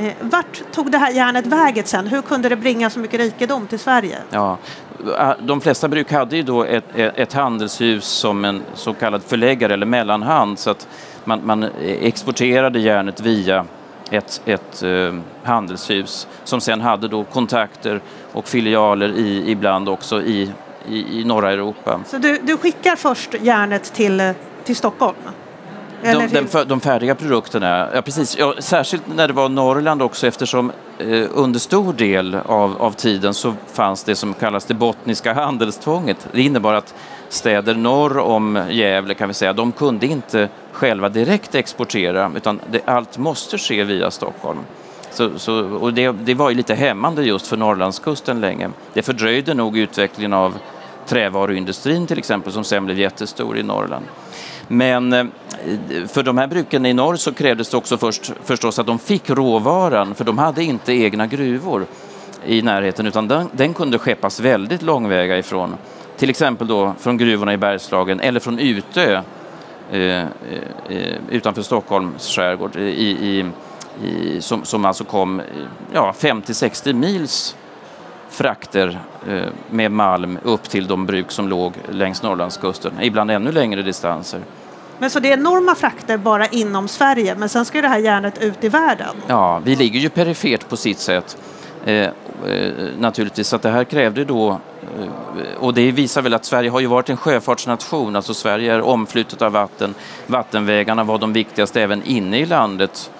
Eh, 0.00 0.12
vart 0.20 0.62
tog 0.72 0.90
det 0.90 0.98
här 0.98 1.12
järnet 1.12 1.46
vägen 1.46 1.84
sen? 1.84 2.06
Hur 2.06 2.22
kunde 2.22 2.48
det 2.48 2.56
bringa 2.56 2.90
så 2.90 2.98
mycket 2.98 3.20
rikedom 3.20 3.66
till 3.66 3.78
Sverige? 3.78 4.18
Ja, 4.30 4.58
de 5.40 5.60
flesta 5.60 5.88
bruk 5.88 6.12
hade 6.12 6.36
ju 6.36 6.42
då 6.42 6.64
ett, 6.64 6.84
ett 6.94 7.32
handelshus 7.32 8.04
som 8.04 8.44
en 8.44 8.62
så 8.74 8.94
kallad 8.94 9.22
förläggare 9.22 9.74
eller 9.74 9.86
mellanhand 9.86 10.58
så 10.58 10.70
att 10.70 10.88
man, 11.24 11.40
man 11.44 11.62
exporterade 11.82 12.78
järnet 12.80 13.20
via 13.20 13.66
ett, 14.10 14.42
ett 14.44 14.82
uh, 14.82 15.20
handelshus 15.42 16.28
som 16.44 16.60
sen 16.60 16.80
hade 16.80 17.08
då 17.08 17.24
kontakter 17.24 18.00
och 18.32 18.48
filialer 18.48 19.08
i, 19.08 19.50
ibland 19.50 19.88
också 19.88 20.22
i, 20.22 20.52
i, 20.88 21.20
i 21.20 21.24
norra 21.24 21.52
Europa. 21.52 22.00
Så 22.06 22.18
du, 22.18 22.38
du 22.42 22.56
skickar 22.56 22.96
först 22.96 23.34
järnet 23.40 23.92
till, 23.94 24.32
till 24.64 24.76
Stockholm? 24.76 25.16
De, 26.02 26.26
den, 26.26 26.68
de 26.68 26.80
färdiga 26.80 27.14
produkterna, 27.14 27.88
ja 27.94 28.02
precis. 28.02 28.38
Ja, 28.38 28.54
särskilt 28.58 29.02
när 29.14 29.28
det 29.28 29.34
var 29.34 29.48
Norrland 29.48 30.02
också 30.02 30.26
eftersom 30.26 30.72
eh, 30.98 31.24
under 31.34 31.60
stor 31.60 31.92
del 31.92 32.34
av, 32.34 32.82
av 32.82 32.92
tiden 32.92 33.34
så 33.34 33.54
fanns 33.72 34.04
det 34.04 34.14
som 34.14 34.34
kallas 34.34 34.64
det 34.64 34.74
bottniska 34.74 35.32
handelstvånget. 35.32 36.28
Det 36.32 36.42
innebar 36.42 36.74
att 36.74 36.94
städer 37.28 37.74
norr 37.74 38.18
om 38.18 38.64
Gävle 38.70 39.14
kan 39.14 39.28
vi 39.28 39.34
säga, 39.34 39.52
de 39.52 39.72
kunde 39.72 40.06
inte 40.06 40.48
själva 40.72 41.08
direkt 41.08 41.54
exportera 41.54 42.32
utan 42.36 42.60
det, 42.70 42.80
allt 42.84 43.18
måste 43.18 43.58
ske 43.58 43.84
via 43.84 44.10
Stockholm. 44.10 44.58
Så, 45.10 45.38
så, 45.38 45.64
och 45.64 45.94
det, 45.94 46.12
det 46.12 46.34
var 46.34 46.50
ju 46.50 46.56
lite 46.56 46.74
hämmande 46.74 47.22
just 47.22 47.46
för 47.46 47.56
Norrlandskusten 47.56 48.40
länge. 48.40 48.70
Det 48.92 49.02
fördröjde 49.02 49.54
nog 49.54 49.78
utvecklingen 49.78 50.32
av 50.32 50.54
trävaruindustrin 51.06 52.06
till 52.06 52.18
exempel 52.18 52.52
som 52.52 52.64
sen 52.64 52.84
blev 52.84 52.98
jättestor 52.98 53.58
i 53.58 53.62
Norrland. 53.62 54.04
Men 54.72 55.12
eh, 55.12 55.26
för 56.08 56.22
de 56.22 56.38
här 56.38 56.46
bruken 56.46 56.86
i 56.86 56.92
norr 56.92 57.16
så 57.16 57.32
krävdes 57.32 57.68
det 57.68 57.76
också 57.76 57.96
först, 57.98 58.32
förstås 58.44 58.78
att 58.78 58.86
de 58.86 58.98
fick 58.98 59.30
råvaran, 59.30 60.14
för 60.14 60.24
de 60.24 60.38
hade 60.38 60.64
inte 60.64 60.92
egna 60.92 61.26
gruvor 61.26 61.86
i 62.44 62.62
närheten, 62.62 63.06
utan 63.06 63.28
den, 63.28 63.48
den 63.52 63.74
kunde 63.74 63.98
skeppas 63.98 64.40
väldigt 64.40 64.82
långväga 64.82 65.38
ifrån. 65.38 65.76
Till 66.16 66.30
exempel 66.30 66.66
då 66.66 66.94
från 66.98 67.16
gruvorna 67.16 67.52
i 67.52 67.56
Bergslagen 67.56 68.20
eller 68.20 68.40
från 68.40 68.58
Utö 68.58 69.22
eh, 69.90 70.00
eh, 70.00 70.24
eh 70.88 71.16
utanför 71.30 71.62
Stockholms 71.62 72.28
skärgård 72.28 72.76
i, 72.76 72.80
i, 72.80 73.46
i, 74.06 74.40
som, 74.40 74.64
som 74.64 74.84
alltså 74.84 75.04
kom 75.04 75.42
ja, 75.92 76.14
50-60 76.18 76.92
mils 76.92 77.56
frakter 78.28 78.98
eh, 79.28 79.48
med 79.70 79.92
malm 79.92 80.38
upp 80.42 80.62
till 80.62 80.86
de 80.86 81.06
bruk 81.06 81.30
som 81.30 81.48
låg 81.48 81.72
längs 81.88 82.22
Norrlandskusten, 82.22 82.92
ibland 83.00 83.30
ännu 83.30 83.52
längre 83.52 83.82
distanser. 83.82 84.40
Men 85.00 85.10
så 85.10 85.20
det 85.20 85.28
är 85.28 85.36
enorma 85.36 85.74
frakter 85.74 86.16
bara 86.16 86.46
inom 86.46 86.88
Sverige, 86.88 87.34
men 87.34 87.48
sen 87.48 87.64
ska 87.64 87.82
det 87.82 87.88
här 87.88 87.98
järnet 87.98 88.38
ut 88.42 88.64
i 88.64 88.68
världen? 88.68 89.16
Ja, 89.26 89.60
vi 89.64 89.76
ligger 89.76 90.00
ju 90.00 90.08
perifert 90.08 90.68
på 90.68 90.76
sitt 90.76 90.98
sätt. 90.98 91.36
Eh, 91.84 91.94
eh, 91.94 92.10
naturligtvis, 92.98 93.48
så 93.48 93.56
att 93.56 93.62
det 93.62 93.70
här 93.70 93.84
krävde 93.84 94.24
då 94.24 94.50
eh, 94.50 95.54
och 95.58 95.74
det 95.74 95.92
visar 95.92 96.22
väl 96.22 96.34
att 96.34 96.44
Sverige 96.44 96.70
har 96.70 96.80
ju 96.80 96.86
varit 96.86 97.10
en 97.10 97.16
sjöfartsnation, 97.16 98.16
alltså 98.16 98.34
Sverige 98.34 98.74
är 98.74 98.80
omflutet 98.80 99.42
av 99.42 99.52
vatten. 99.52 99.94
Vattenvägarna 100.26 101.04
var 101.04 101.18
de 101.18 101.32
viktigaste 101.32 101.82
även 101.82 102.02
inne 102.02 102.38
i 102.38 102.46
landet. 102.46 103.10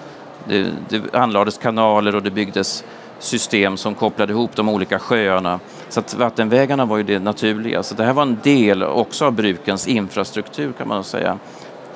Det, 0.47 0.65
det 0.89 1.15
anlades 1.15 1.57
kanaler 1.57 2.15
och 2.15 2.23
det 2.23 2.31
byggdes 2.31 2.83
system 3.19 3.77
som 3.77 3.95
kopplade 3.95 4.33
ihop 4.33 4.55
de 4.55 4.69
olika 4.69 4.99
sjöarna. 4.99 5.59
Så 5.89 5.99
att 5.99 6.13
vattenvägarna 6.13 6.85
var 6.85 6.97
ju 6.97 7.03
det 7.03 7.19
naturliga. 7.19 7.83
Så 7.83 7.95
det 7.95 8.03
här 8.03 8.13
var 8.13 8.23
en 8.23 8.37
del 8.43 8.83
också 8.83 9.25
av 9.25 9.31
brukens 9.31 9.87
infrastruktur 9.87 10.73
kan 10.77 10.87
man 10.87 11.03
säga 11.03 11.37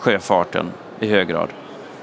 sjöfarten 0.05 0.71
i 0.99 1.07
hög 1.07 1.27
grad. 1.27 1.49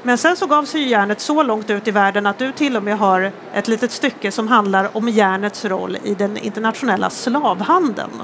Men 0.02 0.18
sen 0.18 0.36
så 0.36 0.46
gav 0.46 0.64
sig 0.64 0.88
järnet 0.88 1.20
så 1.20 1.42
långt 1.42 1.70
ut 1.70 1.88
i 1.88 1.90
världen 1.90 2.26
att 2.26 2.38
du 2.38 2.52
till 2.52 2.76
och 2.76 2.82
med 2.82 2.98
har 2.98 3.32
ett 3.54 3.68
litet 3.68 3.90
stycke 3.92 4.30
som 4.30 4.48
handlar 4.48 4.96
om 4.96 5.08
järnets 5.08 5.64
roll 5.64 5.98
i 6.04 6.14
den 6.14 6.36
internationella 6.36 7.10
slavhandeln. 7.10 8.22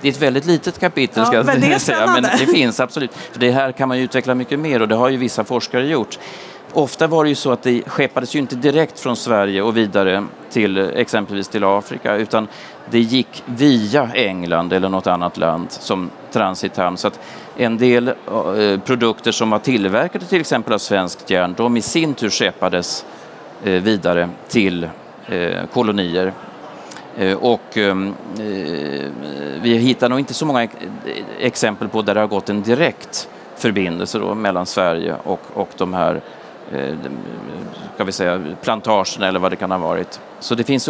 Det 0.00 0.08
är 0.08 0.12
ett 0.12 0.22
väldigt 0.22 0.46
litet 0.46 0.78
kapitel 0.78 1.18
ja, 1.18 1.24
ska 1.24 1.36
jag 1.36 1.46
men 1.46 1.80
säga, 1.80 2.06
men 2.06 2.22
det 2.22 2.46
finns 2.46 2.80
absolut. 2.80 3.14
För 3.32 3.40
det 3.40 3.50
här 3.50 3.72
kan 3.72 3.88
man 3.88 3.98
utveckla 3.98 4.34
mycket 4.34 4.58
mer 4.58 4.82
och 4.82 4.88
det 4.88 4.94
har 4.94 5.08
ju 5.08 5.16
vissa 5.16 5.44
forskare 5.44 5.86
gjort. 5.86 6.18
Ofta 6.72 7.06
var 7.06 7.24
det 7.24 7.28
ju 7.28 7.34
så 7.34 7.52
att 7.52 7.62
det 7.62 7.82
skeppades 7.86 8.34
ju 8.34 8.38
inte 8.38 8.56
direkt 8.56 9.00
från 9.00 9.16
Sverige 9.16 9.62
och 9.62 9.76
vidare 9.76 10.24
till 10.50 10.78
exempelvis 10.78 11.48
till 11.48 11.64
Afrika 11.64 12.14
utan 12.16 12.48
det 12.90 13.00
gick 13.00 13.42
via 13.46 14.10
England 14.14 14.72
eller 14.72 14.88
något 14.88 15.06
annat 15.06 15.36
land 15.36 15.66
som 15.70 16.10
transithamn. 16.32 16.96
Så 16.96 17.08
att 17.08 17.20
en 17.56 17.78
del 17.78 18.08
eh, 18.08 18.80
produkter 18.84 19.32
som 19.32 19.50
var 19.50 19.58
tillverkade 19.58 20.24
till 20.24 20.40
exempel 20.40 20.74
av 20.74 20.78
svenskt 20.78 21.30
järn, 21.30 21.54
de 21.56 21.76
i 21.76 21.82
sin 21.82 22.14
tur 22.14 22.30
skeppades 22.30 23.04
eh, 23.64 23.82
vidare 23.82 24.28
till 24.48 24.88
eh, 25.26 25.66
kolonier. 25.72 26.32
Och 27.40 27.76
ehm, 27.76 28.14
vi 29.62 29.76
hittar 29.76 30.08
nog 30.08 30.18
inte 30.18 30.34
så 30.34 30.46
många 30.46 30.68
exempel 31.38 31.88
på 31.88 32.02
där 32.02 32.14
det 32.14 32.20
har 32.20 32.26
gått 32.26 32.48
en 32.48 32.62
direkt 32.62 33.28
förbindelse 33.56 34.18
då 34.18 34.34
mellan 34.34 34.66
Sverige 34.66 35.16
och, 35.24 35.40
och 35.54 35.68
de 35.76 35.94
här 35.94 36.20
ska 37.94 38.04
vi 38.04 38.12
säga, 38.12 38.42
plantagerna 38.62 39.28
eller 39.28 39.40
vad 39.40 39.52
det 39.52 39.56
kan 39.56 39.70
ha 39.70 39.78
varit. 39.78 40.20
Så 40.40 40.54
det 40.54 40.64
finns 40.64 40.88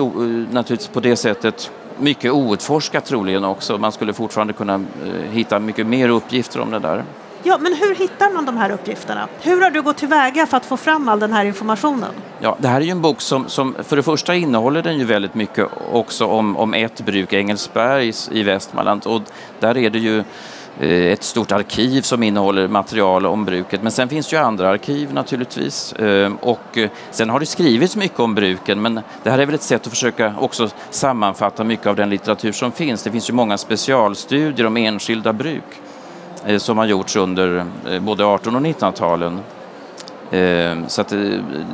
naturligtvis 0.50 0.88
på 0.88 1.00
det 1.00 1.16
sättet 1.16 1.70
mycket 1.98 2.32
outforskat 2.32 3.04
troligen 3.04 3.44
också. 3.44 3.78
Man 3.78 3.92
skulle 3.92 4.12
fortfarande 4.12 4.52
kunna 4.52 4.74
eh, 4.74 5.30
hitta 5.30 5.58
mycket 5.58 5.86
mer 5.86 6.08
uppgifter 6.08 6.60
om 6.60 6.70
det 6.70 6.78
där. 6.78 7.04
Ja, 7.42 7.58
men 7.60 7.74
hur 7.74 7.94
hittar 7.94 8.30
man 8.30 8.44
de 8.44 8.56
här 8.56 8.70
uppgifterna? 8.70 9.28
Hur 9.40 9.60
har 9.60 9.70
du 9.70 9.82
gått 9.82 9.96
tillväga 9.96 10.46
för 10.46 10.56
att 10.56 10.66
få 10.66 10.76
fram 10.76 11.08
all 11.08 11.20
den 11.20 11.32
här 11.32 11.44
informationen? 11.44 12.10
Ja, 12.40 12.56
det 12.58 12.68
här 12.68 12.80
är 12.80 12.84
ju 12.84 12.90
en 12.90 13.02
bok 13.02 13.20
som, 13.20 13.48
som 13.48 13.74
för 13.82 13.96
det 13.96 14.02
första 14.02 14.34
innehåller 14.34 14.82
den 14.82 14.98
ju 14.98 15.04
väldigt 15.04 15.34
mycket 15.34 15.66
också 15.92 16.26
om, 16.26 16.56
om 16.56 16.74
ett 16.74 17.00
bruk, 17.00 17.32
Engelsbergs 17.32 18.28
i 18.32 18.42
Västmanland. 18.42 19.06
Och 19.06 19.22
där 19.60 19.76
är 19.76 19.90
det 19.90 19.98
ju 19.98 20.18
Eh, 20.18 20.63
Eh, 20.80 21.12
ett 21.12 21.22
stort 21.22 21.52
arkiv 21.52 22.02
som 22.02 22.22
innehåller 22.22 22.68
material 22.68 23.26
om 23.26 23.44
bruket. 23.44 23.82
Men 23.82 23.92
sen 23.92 24.08
finns 24.08 24.28
det 24.28 24.36
ju 24.36 24.42
andra 24.42 24.68
arkiv 24.68 25.14
naturligtvis. 25.14 25.92
Eh, 25.92 26.32
och 26.40 26.78
eh, 26.78 26.90
sen 27.10 27.30
har 27.30 27.40
det 27.40 27.46
skrivits 27.46 27.96
mycket 27.96 28.20
om 28.20 28.34
bruken 28.34 28.82
men 28.82 29.00
det 29.22 29.30
här 29.30 29.38
är 29.38 29.46
väl 29.46 29.54
ett 29.54 29.62
sätt 29.62 29.86
att 29.86 29.92
försöka 29.92 30.34
också 30.38 30.68
sammanfatta 30.90 31.64
mycket 31.64 31.86
av 31.86 31.96
den 31.96 32.10
litteratur 32.10 32.52
som 32.52 32.72
finns. 32.72 33.02
Det 33.02 33.10
finns 33.10 33.30
ju 33.30 33.34
många 33.34 33.58
specialstudier 33.58 34.66
om 34.66 34.76
enskilda 34.76 35.32
bruk 35.32 35.64
som 36.58 36.78
har 36.78 36.84
gjorts 36.84 37.16
under 37.16 37.64
både 38.00 38.34
1800 38.34 38.58
och 38.58 38.76
1900-talen. 38.76 39.40
Så 40.88 41.00
att 41.00 41.14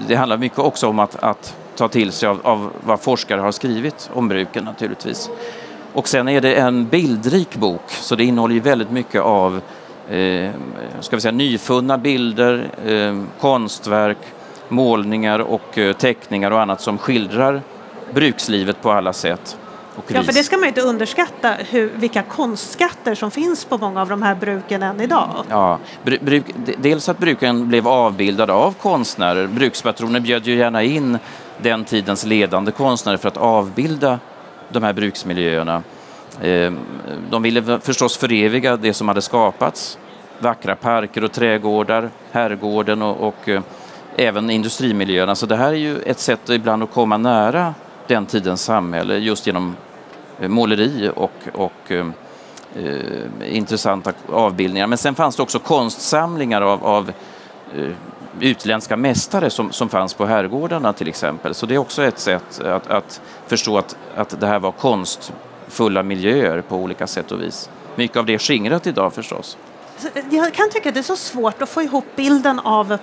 det 0.08 0.14
handlar 0.14 0.36
mycket 0.36 0.58
också 0.58 0.88
om 0.88 0.98
att, 0.98 1.16
att 1.16 1.56
ta 1.76 1.88
till 1.88 2.12
sig 2.12 2.28
av, 2.28 2.40
av 2.42 2.72
vad 2.80 3.00
forskare 3.00 3.40
har 3.40 3.52
skrivit 3.52 4.10
om 4.14 4.28
bruken 4.28 4.64
naturligtvis. 4.64 5.30
Och 5.92 6.08
sen 6.08 6.28
är 6.28 6.40
det 6.40 6.54
en 6.54 6.88
bildrik 6.88 7.56
bok, 7.56 7.90
så 7.90 8.16
det 8.16 8.24
innehåller 8.24 8.60
väldigt 8.60 8.90
mycket 8.90 9.22
av 9.22 9.60
eh, 10.08 10.50
ska 11.00 11.16
vi 11.16 11.22
säga, 11.22 11.32
nyfunna 11.32 11.98
bilder, 11.98 12.70
eh, 12.86 13.22
konstverk, 13.40 14.18
målningar 14.68 15.38
och 15.38 15.78
eh, 15.78 15.92
teckningar 15.92 16.50
och 16.50 16.60
annat 16.60 16.80
som 16.80 16.98
skildrar 16.98 17.62
brukslivet 18.14 18.82
på 18.82 18.90
alla 18.92 19.12
sätt. 19.12 19.56
Ja, 20.08 20.22
för 20.22 20.32
det 20.32 20.42
ska 20.42 20.56
man 20.56 20.68
inte 20.68 20.80
underskatta 20.80 21.52
hur, 21.70 21.92
vilka 21.94 22.22
konstskatter 22.22 23.14
som 23.14 23.30
finns 23.30 23.64
på 23.64 23.78
många 23.78 24.02
av 24.02 24.08
de 24.08 24.22
här 24.22 24.34
bruken 24.34 24.82
än 24.82 25.00
idag. 25.00 25.44
Ja, 25.48 25.78
bruk, 26.02 26.44
dels 26.78 27.08
att 27.08 27.18
bruken 27.18 27.68
blev 27.68 27.88
avbildade 27.88 28.52
av 28.52 28.74
konstnärer. 28.82 29.46
Brukspatroner 29.46 30.20
bjöd 30.20 30.46
ju 30.46 30.54
gärna 30.54 30.82
in 30.82 31.18
den 31.62 31.84
tidens 31.84 32.24
ledande 32.24 32.72
konstnärer 32.72 33.16
för 33.16 33.28
att 33.28 33.36
avbilda 33.36 34.18
de 34.72 34.82
här 34.82 34.92
bruksmiljöerna. 34.92 35.82
Ehm, 36.42 36.78
de 37.30 37.42
ville 37.42 37.80
förstås 37.80 38.16
föreviga 38.16 38.76
det 38.76 38.94
som 38.94 39.08
hade 39.08 39.22
skapats. 39.22 39.98
Vackra 40.38 40.76
parker 40.76 41.24
och 41.24 41.32
trädgårdar, 41.32 42.10
herrgården 42.32 43.02
och, 43.02 43.28
och 43.28 43.48
eh, 43.48 43.62
även 44.16 44.50
industrimiljöerna. 44.50 45.34
Så 45.34 45.46
det 45.46 45.56
här 45.56 45.68
är 45.68 45.76
ju 45.76 45.98
ett 45.98 46.18
sätt 46.18 46.50
ibland 46.50 46.82
att 46.82 46.92
komma 46.92 47.16
nära 47.16 47.74
den 48.06 48.26
tidens 48.26 48.62
samhälle 48.62 49.18
just 49.18 49.46
genom 49.46 49.76
eh, 50.40 50.48
måleri 50.48 51.10
och, 51.16 51.32
och 51.54 51.90
eh, 51.90 52.06
eh, 52.76 53.56
intressanta 53.56 54.12
avbildningar. 54.32 54.86
Men 54.86 54.98
sen 54.98 55.14
fanns 55.14 55.36
det 55.36 55.42
också 55.42 55.58
konstsamlingar 55.58 56.62
av, 56.62 56.84
av 56.84 57.12
eh, 57.76 57.90
utländska 58.40 58.96
mästare 58.96 59.50
som, 59.50 59.72
som 59.72 59.88
fanns 59.88 60.14
på 60.14 60.26
herrgårdarna 60.26 60.92
till 60.92 61.08
exempel. 61.08 61.54
Så 61.54 61.66
det 61.66 61.74
är 61.74 61.78
också 61.78 62.02
ett 62.02 62.18
sätt 62.18 62.60
att, 62.60 62.86
att 62.86 63.20
förstå 63.46 63.78
att, 63.78 63.96
att 64.14 64.40
det 64.40 64.46
här 64.46 64.58
var 64.58 64.72
konstfulla 64.72 66.02
miljöer 66.02 66.60
på 66.60 66.76
olika 66.76 67.06
sätt 67.06 67.32
och 67.32 67.42
vis. 67.42 67.70
Mycket 67.96 68.16
av 68.16 68.26
det 68.26 68.34
är 68.34 68.38
skingrat 68.38 68.86
idag 68.86 69.12
förstås. 69.12 69.56
Eh, 70.14 70.22
jag 70.30 70.54
kan 70.54 70.70
tycka 70.70 70.88
att 70.88 70.94
det 70.94 71.00
är 71.00 71.02
så 71.02 71.16
svårt 71.16 71.62
att 71.62 71.68
få 71.68 71.82
ihop 71.82 72.04
bilden 72.16 72.58
av 72.58 72.98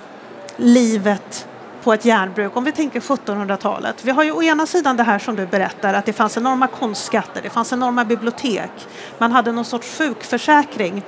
livet 0.56 1.48
på 1.82 1.92
ett 1.92 2.04
järnbruk 2.04 2.56
om 2.56 2.64
vi 2.64 2.72
tänker 2.72 3.00
1700-talet. 3.00 4.04
Vi 4.04 4.10
har 4.10 4.24
ju 4.24 4.32
å 4.32 4.42
ena 4.42 4.66
sidan 4.66 4.96
det 4.96 5.02
här 5.02 5.18
som 5.18 5.36
du 5.36 5.46
berättar 5.46 5.94
att 5.94 6.06
det 6.06 6.12
fanns 6.12 6.36
enorma 6.36 6.66
konstskatter, 6.66 7.42
det 7.42 7.50
fanns 7.50 7.72
enorma 7.72 8.04
bibliotek, 8.04 8.70
man 9.18 9.32
hade 9.32 9.52
någon 9.52 9.64
sorts 9.64 9.98
sjukförsäkring, 9.98 11.02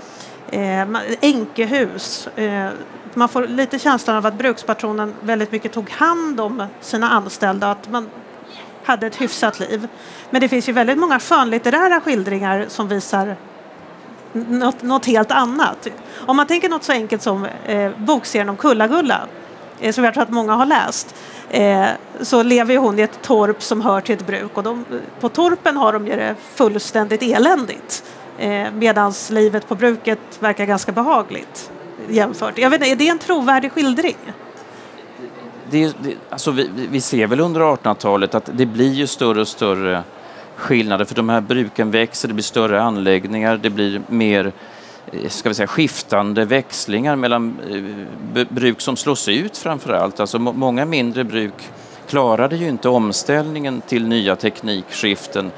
eh, 0.50 0.86
änkehus, 1.20 2.26
eh, 2.26 2.70
man 3.14 3.28
får 3.28 3.46
lite 3.46 3.78
känslan 3.78 4.16
av 4.16 4.26
att 4.26 4.34
brukspatronen 4.34 5.14
väldigt 5.20 5.52
mycket 5.52 5.72
tog 5.72 5.90
hand 5.90 6.40
om 6.40 6.66
sina 6.80 7.10
anställda, 7.10 7.70
att 7.70 7.90
man 7.90 8.08
hade 8.84 9.06
ett 9.06 9.20
hyfsat 9.20 9.60
liv. 9.60 9.88
Men 10.30 10.40
det 10.40 10.48
finns 10.48 10.68
ju 10.68 10.72
väldigt 10.72 10.98
många 10.98 11.20
skönlitterära 11.20 12.00
skildringar 12.00 12.66
som 12.68 12.88
visar 12.88 13.36
något, 14.32 14.82
något 14.82 15.06
helt 15.06 15.30
annat. 15.30 15.88
Om 16.26 16.36
man 16.36 16.46
tänker 16.46 16.68
något 16.68 16.84
så 16.84 16.92
enkelt 16.92 17.22
som 17.22 17.46
eh, 17.66 17.90
bokserien 17.96 18.48
om 18.48 18.56
Kulla-Gulla, 18.56 19.20
eh, 19.80 19.92
som 19.92 20.04
jag 20.04 20.14
tror 20.14 20.22
att 20.22 20.30
många 20.30 20.54
har 20.54 20.66
läst, 20.66 21.14
eh, 21.50 21.86
så 22.20 22.42
lever 22.42 22.76
hon 22.76 22.98
i 22.98 23.02
ett 23.02 23.22
torp 23.22 23.62
som 23.62 23.80
hör 23.80 24.00
till 24.00 24.14
ett 24.14 24.26
bruk 24.26 24.56
och 24.56 24.62
de, 24.62 24.84
på 25.20 25.28
torpen 25.28 25.76
har 25.76 25.92
de 25.92 26.06
ju 26.06 26.16
det 26.16 26.34
fullständigt 26.54 27.22
eländigt 27.22 28.04
eh, 28.38 28.70
medan 28.72 29.12
livet 29.30 29.68
på 29.68 29.74
bruket 29.74 30.18
verkar 30.38 30.64
ganska 30.64 30.92
behagligt 30.92 31.70
jämfört. 32.10 32.58
Jag 32.58 32.70
vet 32.70 32.80
inte, 32.80 32.90
är 32.90 32.96
det 32.96 33.08
en 33.08 33.18
trovärdig 33.18 33.72
skildring? 33.72 34.16
Det, 35.70 35.96
det, 36.02 36.14
alltså 36.30 36.50
vi, 36.50 36.70
vi 36.90 37.00
ser 37.00 37.26
väl 37.26 37.40
under 37.40 37.60
1800-talet 37.60 38.34
att 38.34 38.50
det 38.52 38.66
blir 38.66 38.92
ju 38.92 39.06
större 39.06 39.40
och 39.40 39.48
större 39.48 40.02
skillnader 40.56 41.04
för 41.04 41.14
de 41.14 41.28
här 41.28 41.40
bruken 41.40 41.90
växer, 41.90 42.28
det 42.28 42.34
blir 42.34 42.44
större 42.44 42.82
anläggningar, 42.82 43.56
det 43.56 43.70
blir 43.70 44.02
mer 44.06 44.52
eh, 45.12 45.28
ska 45.28 45.48
vi 45.48 45.54
säga, 45.54 45.66
skiftande 45.66 46.44
växlingar 46.44 47.16
mellan 47.16 47.56
eh, 48.34 48.46
bruk 48.48 48.80
som 48.80 48.96
slås 48.96 49.28
ut 49.28 49.56
framför 49.56 49.92
allt. 49.92 50.20
Alltså 50.20 50.38
många 50.38 50.84
mindre 50.84 51.24
bruk 51.24 51.70
klarade 52.08 52.56
ju 52.56 52.68
inte 52.68 52.88
omställningen 52.88 53.80
till 53.80 54.08
nya 54.08 54.36
teknikskiften. 54.36 55.50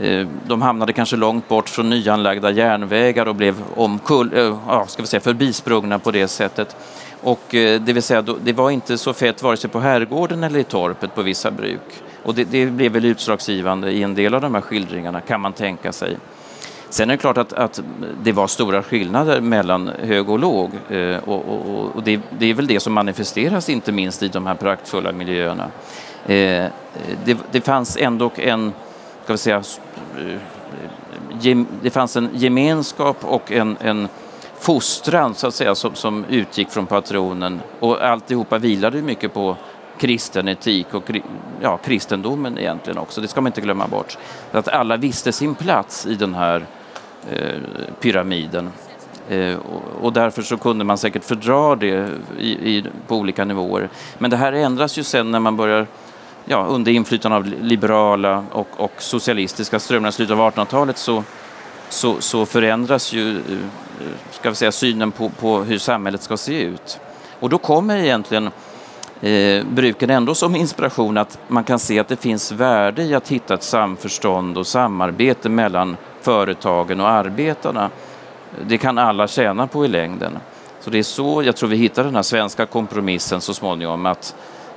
Eh, 0.00 0.26
de 0.46 0.62
hamnade 0.62 0.92
kanske 0.92 1.16
långt 1.16 1.48
bort 1.48 1.68
från 1.68 1.90
nyanlagda 1.90 2.50
järnvägar 2.50 3.28
och 3.28 3.34
blev 3.34 3.62
omkull, 3.76 4.36
äh, 4.36 4.86
ska 4.86 5.02
vi 5.02 5.08
säga, 5.08 5.20
förbisprungna 5.20 5.98
på 5.98 6.10
det 6.10 6.28
sättet. 6.28 6.76
Och 7.22 7.54
eh, 7.54 7.80
det 7.80 7.92
vill 7.92 8.02
säga, 8.02 8.22
det 8.22 8.52
var 8.52 8.70
inte 8.70 8.98
så 8.98 9.12
fett 9.12 9.42
vare 9.42 9.56
sig 9.56 9.70
på 9.70 9.80
herrgården 9.80 10.44
eller 10.44 10.60
i 10.60 10.64
torpet 10.64 11.14
på 11.14 11.22
vissa 11.22 11.50
bruk. 11.50 12.02
Och 12.22 12.34
det, 12.34 12.44
det 12.44 12.66
blev 12.66 12.92
väl 12.92 13.04
utslagsgivande 13.04 13.90
i 13.92 14.02
en 14.02 14.14
del 14.14 14.34
av 14.34 14.40
de 14.40 14.54
här 14.54 14.60
skildringarna, 14.60 15.20
kan 15.20 15.40
man 15.40 15.52
tänka 15.52 15.92
sig. 15.92 16.16
Sen 16.90 17.10
är 17.10 17.14
det 17.14 17.20
klart 17.20 17.38
att, 17.38 17.52
att 17.52 17.82
det 18.22 18.32
var 18.32 18.46
stora 18.46 18.82
skillnader 18.82 19.40
mellan 19.40 19.90
hög 20.02 20.28
och 20.28 20.38
låg 20.38 20.70
och, 21.24 21.48
och, 21.48 21.96
och 21.96 22.02
det, 22.02 22.20
det, 22.38 22.46
är 22.46 22.54
väl 22.54 22.66
det 22.66 22.80
som 22.80 22.92
manifesteras 22.92 23.68
inte 23.68 23.92
minst 23.92 24.22
i 24.22 24.28
de 24.28 24.46
här 24.46 24.54
praktfulla 24.54 25.12
miljöerna. 25.12 25.70
det, 26.26 26.72
det 27.50 27.60
fanns 27.60 27.96
ändå 27.96 28.30
en 28.36 28.72
ska 29.28 29.32
vi 29.32 29.38
säga, 29.38 29.62
Eh, 30.18 31.56
det 31.82 31.90
fanns 31.90 32.16
en 32.16 32.30
gemenskap 32.32 33.24
och 33.24 33.52
en, 33.52 33.76
en 33.80 34.08
fostran 34.58 35.34
så 35.34 35.46
att 35.46 35.54
säga 35.54 35.74
som, 35.74 35.94
som 35.94 36.24
utgick 36.28 36.70
från 36.70 36.86
patronen 36.86 37.60
och 37.80 38.02
alltihopa 38.02 38.58
vilade 38.58 39.02
mycket 39.02 39.34
på 39.34 39.56
kristen 39.98 40.48
etik 40.48 40.94
och 40.94 41.10
ja, 41.60 41.76
kristendomen 41.76 42.58
egentligen 42.58 42.98
också. 42.98 43.20
Det 43.20 43.28
ska 43.28 43.40
man 43.40 43.48
inte 43.48 43.60
glömma 43.60 43.86
bort. 43.86 44.18
Att 44.52 44.68
alla 44.68 44.96
visste 44.96 45.32
sin 45.32 45.54
plats 45.54 46.06
i 46.06 46.14
den 46.14 46.34
här 46.34 46.66
eh, 47.30 47.60
pyramiden. 48.00 48.70
Eh, 49.28 49.56
och, 49.56 50.04
och 50.04 50.12
därför 50.12 50.42
så 50.42 50.56
kunde 50.56 50.84
man 50.84 50.98
säkert 50.98 51.24
fördra 51.24 51.76
det 51.76 52.08
i, 52.38 52.50
i, 52.50 52.84
på 53.06 53.16
olika 53.16 53.44
nivåer. 53.44 53.88
Men 54.18 54.30
det 54.30 54.36
här 54.36 54.52
ändras 54.52 54.98
ju 54.98 55.04
sen 55.04 55.30
när 55.30 55.40
man 55.40 55.56
börjar 55.56 55.86
ja, 56.48 56.66
under 56.68 56.92
inflytande 56.92 57.36
av 57.36 57.46
liberala 57.46 58.44
och, 58.52 58.68
och 58.76 58.92
socialistiska 58.98 59.78
strömningar 59.78 60.08
i 60.08 60.12
slutet 60.12 60.38
av 60.38 60.52
1800-talet 60.52 60.98
så, 60.98 61.24
så, 61.88 62.20
så, 62.20 62.46
förändras 62.46 63.12
ju 63.12 63.36
eh, 63.36 63.42
ska 64.30 64.50
vi 64.50 64.56
säga, 64.56 64.72
synen 64.72 65.12
på, 65.12 65.28
på 65.28 65.58
hur 65.58 65.78
samhället 65.78 66.22
ska 66.22 66.36
se 66.36 66.62
ut. 66.62 67.00
Och 67.40 67.48
då 67.48 67.58
kommer 67.58 67.96
egentligen 67.96 68.50
eh, 69.20 69.64
bruken 69.66 70.10
ändå 70.10 70.34
som 70.34 70.56
inspiration 70.56 71.16
att 71.16 71.38
man 71.48 71.64
kan 71.64 71.78
se 71.78 71.98
att 71.98 72.08
det 72.08 72.16
finns 72.16 72.52
värde 72.52 73.02
i 73.02 73.14
att 73.14 73.28
hitta 73.28 73.54
ett 73.54 73.62
samförstånd 73.62 74.58
och 74.58 74.66
samarbete 74.66 75.48
mellan 75.48 75.96
företagen 76.20 77.00
och 77.00 77.08
arbetarna. 77.08 77.90
Det 78.66 78.78
kan 78.78 78.98
alla 78.98 79.28
tjäna 79.28 79.66
på 79.66 79.84
i 79.84 79.88
längden. 79.88 80.38
Så 80.80 80.90
det 80.90 80.98
är 80.98 81.02
så 81.02 81.42
jag 81.42 81.56
tror 81.56 81.68
vi 81.68 81.76
hittar 81.76 82.04
den 82.04 82.14
här 82.14 82.22
svenska 82.22 82.66
kompromissen 82.66 83.40
så 83.40 83.54
småningom 83.54 84.06
att 84.06 84.34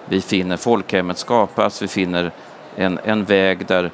vi 0.09 0.21
finner 0.21 0.57
folkhemmet 0.57 1.17
skapas, 1.17 1.81
vi 1.81 1.87
finner 1.87 2.31
en, 2.75 2.99
en 3.03 3.25
väg 3.25 3.65
där 3.65 3.91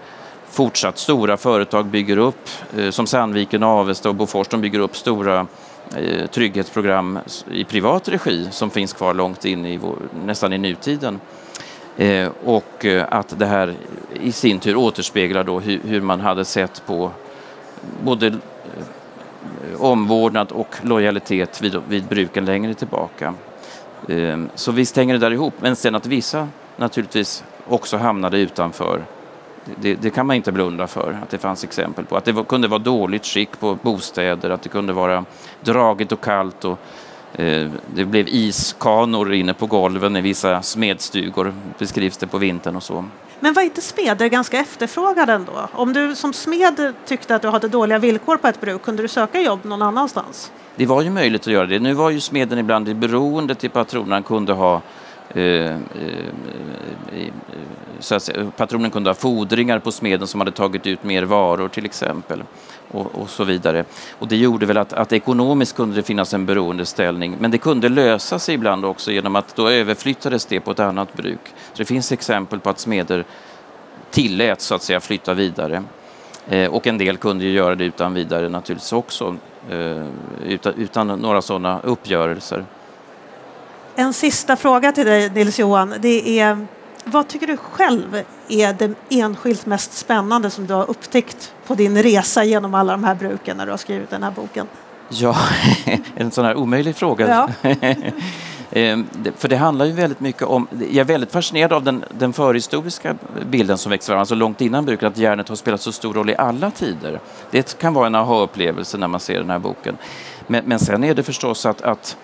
fortsatt 0.49 0.97
stora 0.97 1.37
företag 1.37 1.85
bygger 1.85 2.17
upp, 2.17 2.49
eh, 2.77 2.89
som 2.89 3.07
Sandviken, 3.07 3.63
Avesta 3.63 4.09
och 4.09 4.15
Bofors, 4.15 4.47
de 4.47 4.61
bygger 4.61 4.79
upp 4.79 4.95
stora 4.95 5.47
eh, 5.95 6.25
trygghetsprogram 6.27 7.19
i 7.51 7.63
privat 7.63 8.09
regi 8.09 8.47
som 8.51 8.69
finns 8.69 8.93
kvar 8.93 9.13
långt 9.13 9.45
in 9.45 9.65
i 9.65 9.77
vår, 9.77 9.95
nästan 10.25 10.53
i 10.53 10.57
nutiden. 10.57 11.19
Eh, 11.97 12.29
och 12.45 12.85
eh, 12.85 13.05
att 13.09 13.39
det 13.39 13.45
här 13.45 13.75
i 14.13 14.31
sin 14.31 14.59
tur 14.59 14.75
återspeglar 14.75 15.43
då 15.43 15.59
hur, 15.59 15.81
hur 15.83 16.01
man 16.01 16.19
hade 16.19 16.45
sett 16.45 16.83
på 16.85 17.11
både 18.03 18.27
eh, 18.27 18.33
omvårdnad 19.81 20.51
och 20.51 20.75
lojalitet 20.81 21.61
vid, 21.61 21.81
vid 21.87 22.03
bruken 22.03 22.45
längre 22.45 22.73
tillbaka. 22.73 23.33
Ehm, 24.09 24.49
så 24.55 24.71
visst 24.71 24.95
hänger 24.95 25.13
det 25.13 25.19
där 25.19 25.31
ihop, 25.31 25.53
men 25.59 25.75
sen 25.75 25.95
att 25.95 26.05
vissa 26.05 26.47
naturligtvis 26.77 27.43
också 27.67 27.97
hamnade 27.97 28.37
utanför 28.37 29.01
det, 29.75 29.95
det, 29.95 30.09
kan 30.09 30.25
man 30.25 30.35
inte 30.35 30.51
blunda 30.51 30.87
för, 30.87 31.19
att 31.23 31.29
det 31.29 31.37
fanns 31.37 31.63
exempel 31.63 32.05
på. 32.05 32.17
Att 32.17 32.25
det 32.25 32.43
kunde 32.49 32.67
vara 32.67 32.79
dåligt 32.79 33.25
skick 33.25 33.59
på 33.59 33.77
bostäder, 33.81 34.49
att 34.49 34.61
det 34.61 34.69
kunde 34.69 34.93
vara 34.93 35.25
dragigt 35.61 36.11
och 36.11 36.21
kallt 36.21 36.65
och 36.65 36.79
det 37.95 38.05
blev 38.05 38.27
iskanor 38.27 39.33
inne 39.33 39.53
på 39.53 39.65
golven 39.65 40.15
i 40.15 40.21
vissa 40.21 40.61
smedstugor, 40.61 41.53
beskrivs 41.79 42.17
det 42.17 42.27
på 42.27 42.37
vintern 42.37 42.75
och 42.75 42.83
så. 42.83 43.05
Men 43.39 43.53
var 43.53 43.61
inte 43.61 43.81
smeder 43.81 44.27
ganska 44.27 44.59
efterfrågade 44.59 45.33
ändå? 45.33 45.69
Om 45.73 45.93
du 45.93 46.15
som 46.15 46.33
smed 46.33 46.93
tyckte 47.05 47.35
att 47.35 47.41
du 47.41 47.47
hade 47.47 47.67
dåliga 47.67 47.99
villkor 47.99 48.37
på 48.37 48.47
ett 48.47 48.61
bruk, 48.61 48.81
kunde 48.81 49.01
du 49.01 49.07
söka 49.07 49.41
jobb 49.41 49.59
någon 49.63 49.81
annanstans? 49.81 50.51
Det 50.75 50.85
var 50.85 51.01
ju 51.01 51.09
möjligt 51.09 51.41
att 51.41 51.53
göra 51.53 51.65
det. 51.65 51.79
Nu 51.79 51.93
var 51.93 52.09
ju 52.09 52.19
smeden 52.19 52.59
ibland 52.59 52.95
beroende 52.95 53.55
till 53.55 53.69
patronen, 53.69 54.23
kunde 54.23 54.53
ha 54.53 54.81
Eh, 55.29 55.43
eh, 55.43 55.75
eh, 57.13 57.33
så 57.99 58.15
att 58.15 58.29
patronen 58.57 58.91
kunde 58.91 59.09
ha 59.09 59.15
fordringar 59.15 59.79
på 59.79 59.91
smeden 59.91 60.27
som 60.27 60.41
hade 60.41 60.51
tagit 60.51 60.87
ut 60.87 61.03
mer 61.03 61.23
varor 61.23 61.67
till 61.67 61.85
exempel. 61.85 62.43
Och, 62.91 63.15
och 63.15 63.29
så 63.29 63.43
vidare. 63.43 63.85
Och 64.19 64.27
det 64.27 64.35
gjorde 64.35 64.65
väl 64.65 64.77
att, 64.77 64.93
att 64.93 65.13
ekonomiskt 65.13 65.75
kunde 65.75 65.95
det 65.95 66.03
finnas 66.03 66.33
en 66.33 66.45
beroendeställning 66.45 67.35
men 67.39 67.51
det 67.51 67.57
kunde 67.57 67.89
lösa 67.89 68.39
sig 68.39 68.55
ibland 68.55 68.85
också 68.85 69.11
genom 69.11 69.35
att 69.35 69.55
då 69.55 69.69
överflyttades 69.69 70.45
det 70.45 70.59
på 70.59 70.71
ett 70.71 70.79
annat 70.79 71.13
bruk. 71.13 71.39
Så 71.45 71.77
det 71.77 71.85
finns 71.85 72.11
exempel 72.11 72.59
på 72.59 72.69
att 72.69 72.79
smeder 72.79 73.25
tilläts 74.11 74.65
så 74.65 74.75
att 74.75 74.83
säga 74.83 74.99
flytta 74.99 75.33
vidare. 75.33 75.83
Eh, 76.49 76.73
och 76.73 76.87
en 76.87 76.97
del 76.97 77.17
kunde 77.17 77.45
ju 77.45 77.51
göra 77.51 77.75
det 77.75 77.85
utan 77.85 78.13
vidare 78.13 78.49
naturligtvis 78.49 78.93
också, 78.93 79.35
eh, 79.69 80.05
utan, 80.45 80.73
utan 80.73 81.07
några 81.07 81.41
sådana 81.41 81.79
uppgörelser. 81.83 82.65
En 83.95 84.13
sista 84.13 84.55
fråga 84.55 84.91
till 84.91 85.05
dig 85.05 85.29
Nils-Johan. 85.29 85.93
Det 85.99 86.39
är, 86.39 86.67
vad 87.07 87.27
tycker 87.27 87.47
du 87.47 87.57
själv 87.57 88.23
är 88.47 88.73
det 88.73 88.93
enskilt 89.09 89.65
mest 89.65 89.93
spännande 89.93 90.49
som 90.49 90.67
du 90.67 90.73
har 90.73 90.89
upptäckt 90.89 91.53
på 91.67 91.75
din 91.75 92.03
resa 92.03 92.43
genom 92.43 92.73
alla 92.73 92.91
de 92.91 93.03
här 93.03 93.15
bruken 93.15 93.57
när 93.57 93.65
du 93.65 93.71
har 93.71 93.77
skrivit 93.77 94.09
den 94.09 94.23
här 94.23 94.31
boken? 94.31 94.67
Ja, 95.09 95.35
en 96.15 96.31
sån 96.31 96.45
här 96.45 96.55
omöjlig 96.55 96.95
fråga. 96.95 97.47
Ja. 97.61 97.71
Ehm, 98.71 99.07
för 99.37 99.47
det 99.47 99.55
handlar 99.57 99.85
ju 99.85 99.91
väldigt 99.91 100.19
mycket 100.19 100.43
om, 100.43 100.67
jag 100.79 100.97
är 100.97 101.03
väldigt 101.03 101.31
fascinerad 101.31 101.73
av 101.73 101.83
den, 101.83 102.03
den 102.17 102.33
förhistoriska 102.33 103.15
bilden 103.49 103.77
som 103.77 103.89
växer 103.89 104.13
fram, 104.13 104.19
alltså 104.19 104.35
långt 104.35 104.61
innan 104.61 104.85
bruket, 104.85 105.07
att 105.07 105.17
järnet 105.17 105.49
har 105.49 105.55
spelat 105.55 105.81
så 105.81 105.91
stor 105.91 106.13
roll 106.13 106.29
i 106.29 106.35
alla 106.35 106.71
tider. 106.71 107.19
Det 107.51 107.77
kan 107.77 107.93
vara 107.93 108.07
en 108.07 108.15
aha-upplevelse 108.15 108.97
när 108.97 109.07
man 109.07 109.19
ser 109.19 109.39
den 109.39 109.49
här 109.49 109.59
boken. 109.59 109.97
Men, 110.47 110.65
men 110.65 110.79
sen 110.79 111.03
är 111.03 111.13
det 111.13 111.23
förstås 111.23 111.65
att, 111.65 111.81
att 111.81 112.17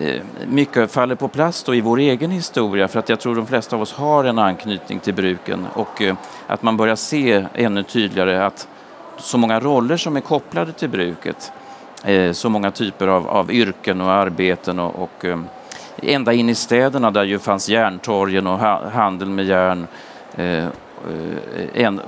Eh, 0.00 0.22
mycket 0.46 0.92
faller 0.92 1.14
på 1.14 1.28
plats 1.28 1.62
då 1.62 1.74
i 1.74 1.80
vår 1.80 1.98
egen 1.98 2.30
historia 2.30 2.88
för 2.88 2.98
att 2.98 3.08
jag 3.08 3.20
tror 3.20 3.34
de 3.34 3.46
flesta 3.46 3.76
av 3.76 3.82
oss 3.82 3.92
har 3.92 4.24
en 4.24 4.38
anknytning 4.38 5.00
till 5.00 5.14
bruken 5.14 5.66
och 5.74 6.02
eh, 6.02 6.14
att 6.46 6.62
man 6.62 6.76
börjar 6.76 6.96
se 6.96 7.46
ännu 7.54 7.82
tydligare 7.82 8.46
att 8.46 8.68
så 9.18 9.38
många 9.38 9.60
roller 9.60 9.96
som 9.96 10.16
är 10.16 10.20
kopplade 10.20 10.72
till 10.72 10.88
bruket, 10.88 11.52
eh, 12.04 12.32
så 12.32 12.48
många 12.48 12.70
typer 12.70 13.06
av, 13.06 13.28
av 13.28 13.52
yrken 13.52 14.00
och 14.00 14.10
arbeten 14.10 14.78
och, 14.78 15.02
och 15.02 15.24
ända 15.96 16.32
in 16.32 16.48
i 16.48 16.54
städerna 16.54 17.10
där 17.10 17.24
ju 17.24 17.38
fanns 17.38 17.68
järntorgen 17.68 18.46
och 18.46 18.58
handel 18.58 19.28
med 19.28 19.44
järn 19.44 19.86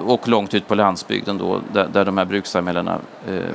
och 0.07 0.29
långt 0.29 0.55
ut 0.55 0.69
på 0.69 0.75
landsbygden 0.75 1.39
då, 1.39 1.61
där, 1.73 1.89
där 1.93 2.05
de 2.05 2.19
här 2.19 2.25
brukssamhällena 2.25 2.99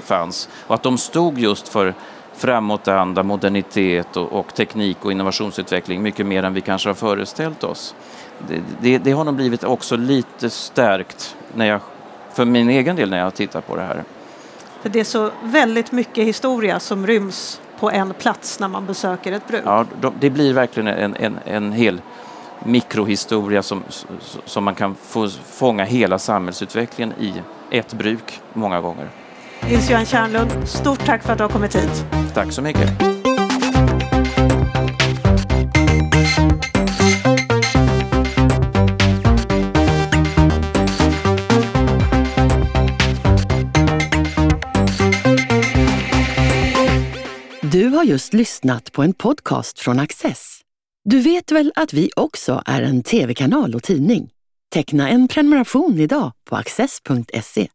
fanns. 0.04 0.50
Och 0.68 0.76
att 0.76 0.84
de 0.84 0.98
stod 0.98 1.40
just 1.40 1.68
för 1.68 1.94
framåtanda, 2.42 3.24
modernitet 3.24 4.18
och, 4.18 4.34
och, 4.34 4.54
teknik 4.54 5.06
och 5.06 5.12
innovationsutveckling 5.12 6.02
mycket 6.02 6.26
mer 6.26 6.44
än 6.44 6.54
vi 6.54 6.62
kanske 6.62 6.90
har 6.90 6.94
föreställt 6.94 7.64
oss. 7.64 7.96
Det, 8.48 8.62
det, 8.82 8.98
det, 8.98 9.12
har 9.12 9.24
nog 9.24 9.36
blivit 9.36 9.64
också 9.64 9.96
lite 9.96 10.50
stärkt 10.50 11.36
när 11.56 11.66
jag, 11.66 11.82
för 12.34 12.46
min 12.46 12.70
egen 12.70 12.96
del 12.96 13.10
när 13.10 13.20
jag 13.20 13.34
tittar 13.34 13.62
på 13.62 13.76
det 13.76 13.82
här. 13.82 14.04
För 14.82 14.90
det 14.90 15.00
är 15.00 15.04
så 15.04 15.30
väldigt 15.44 15.92
mycket 15.92 16.26
historia 16.26 16.80
som 16.80 17.08
ryms 17.08 17.62
på 17.80 17.92
en 17.92 18.14
plats 18.14 18.60
när 18.60 18.68
man 18.68 18.86
besöker 18.86 19.32
ett 19.32 19.48
bruk. 19.48 19.62
Ja, 19.66 19.86
det 20.20 20.30
blir 20.30 20.54
verkligen 20.54 20.88
en, 20.88 21.16
en, 21.16 21.40
en 21.46 21.72
hel 21.72 22.02
mikrohistoria 22.64 23.64
som, 23.64 23.84
som 24.46 24.64
man 24.64 24.76
kan 24.76 24.96
få 24.96 25.28
fånga 25.30 25.84
hela 25.84 26.20
samhällsutvecklingen 26.20 27.14
i 27.20 27.34
ett 27.72 27.94
bruk 27.94 28.40
många 28.54 28.82
gånger. 28.82 29.10
Nils-Johan 29.68 30.06
Kärnlund, 30.06 30.52
stort 30.66 31.06
tack 31.06 31.24
för 31.24 31.32
att 31.32 31.38
du 31.38 31.44
har 31.44 31.52
kommit 31.52 31.76
hit. 31.76 32.06
Tack 32.34 32.52
så 32.52 32.62
mycket. 32.62 33.12
Du 47.72 47.88
har 47.88 48.04
just 48.04 48.34
lyssnat 48.34 48.92
på 48.92 49.04
en 49.04 49.14
podcast 49.14 49.80
från 49.80 50.00
Access. 50.00 50.62
Du 51.04 51.20
vet 51.20 51.52
väl 51.52 51.72
att 51.76 51.94
vi 51.94 52.10
också 52.16 52.64
är 52.66 52.82
en 52.82 53.04
tv-kanal 53.04 53.76
och 53.76 53.84
tidning? 53.84 54.30
Teckna 54.74 55.10
en 55.10 55.28
prenumeration 55.28 56.00
idag 56.00 56.32
på 56.50 56.56
access.se. 56.56 57.68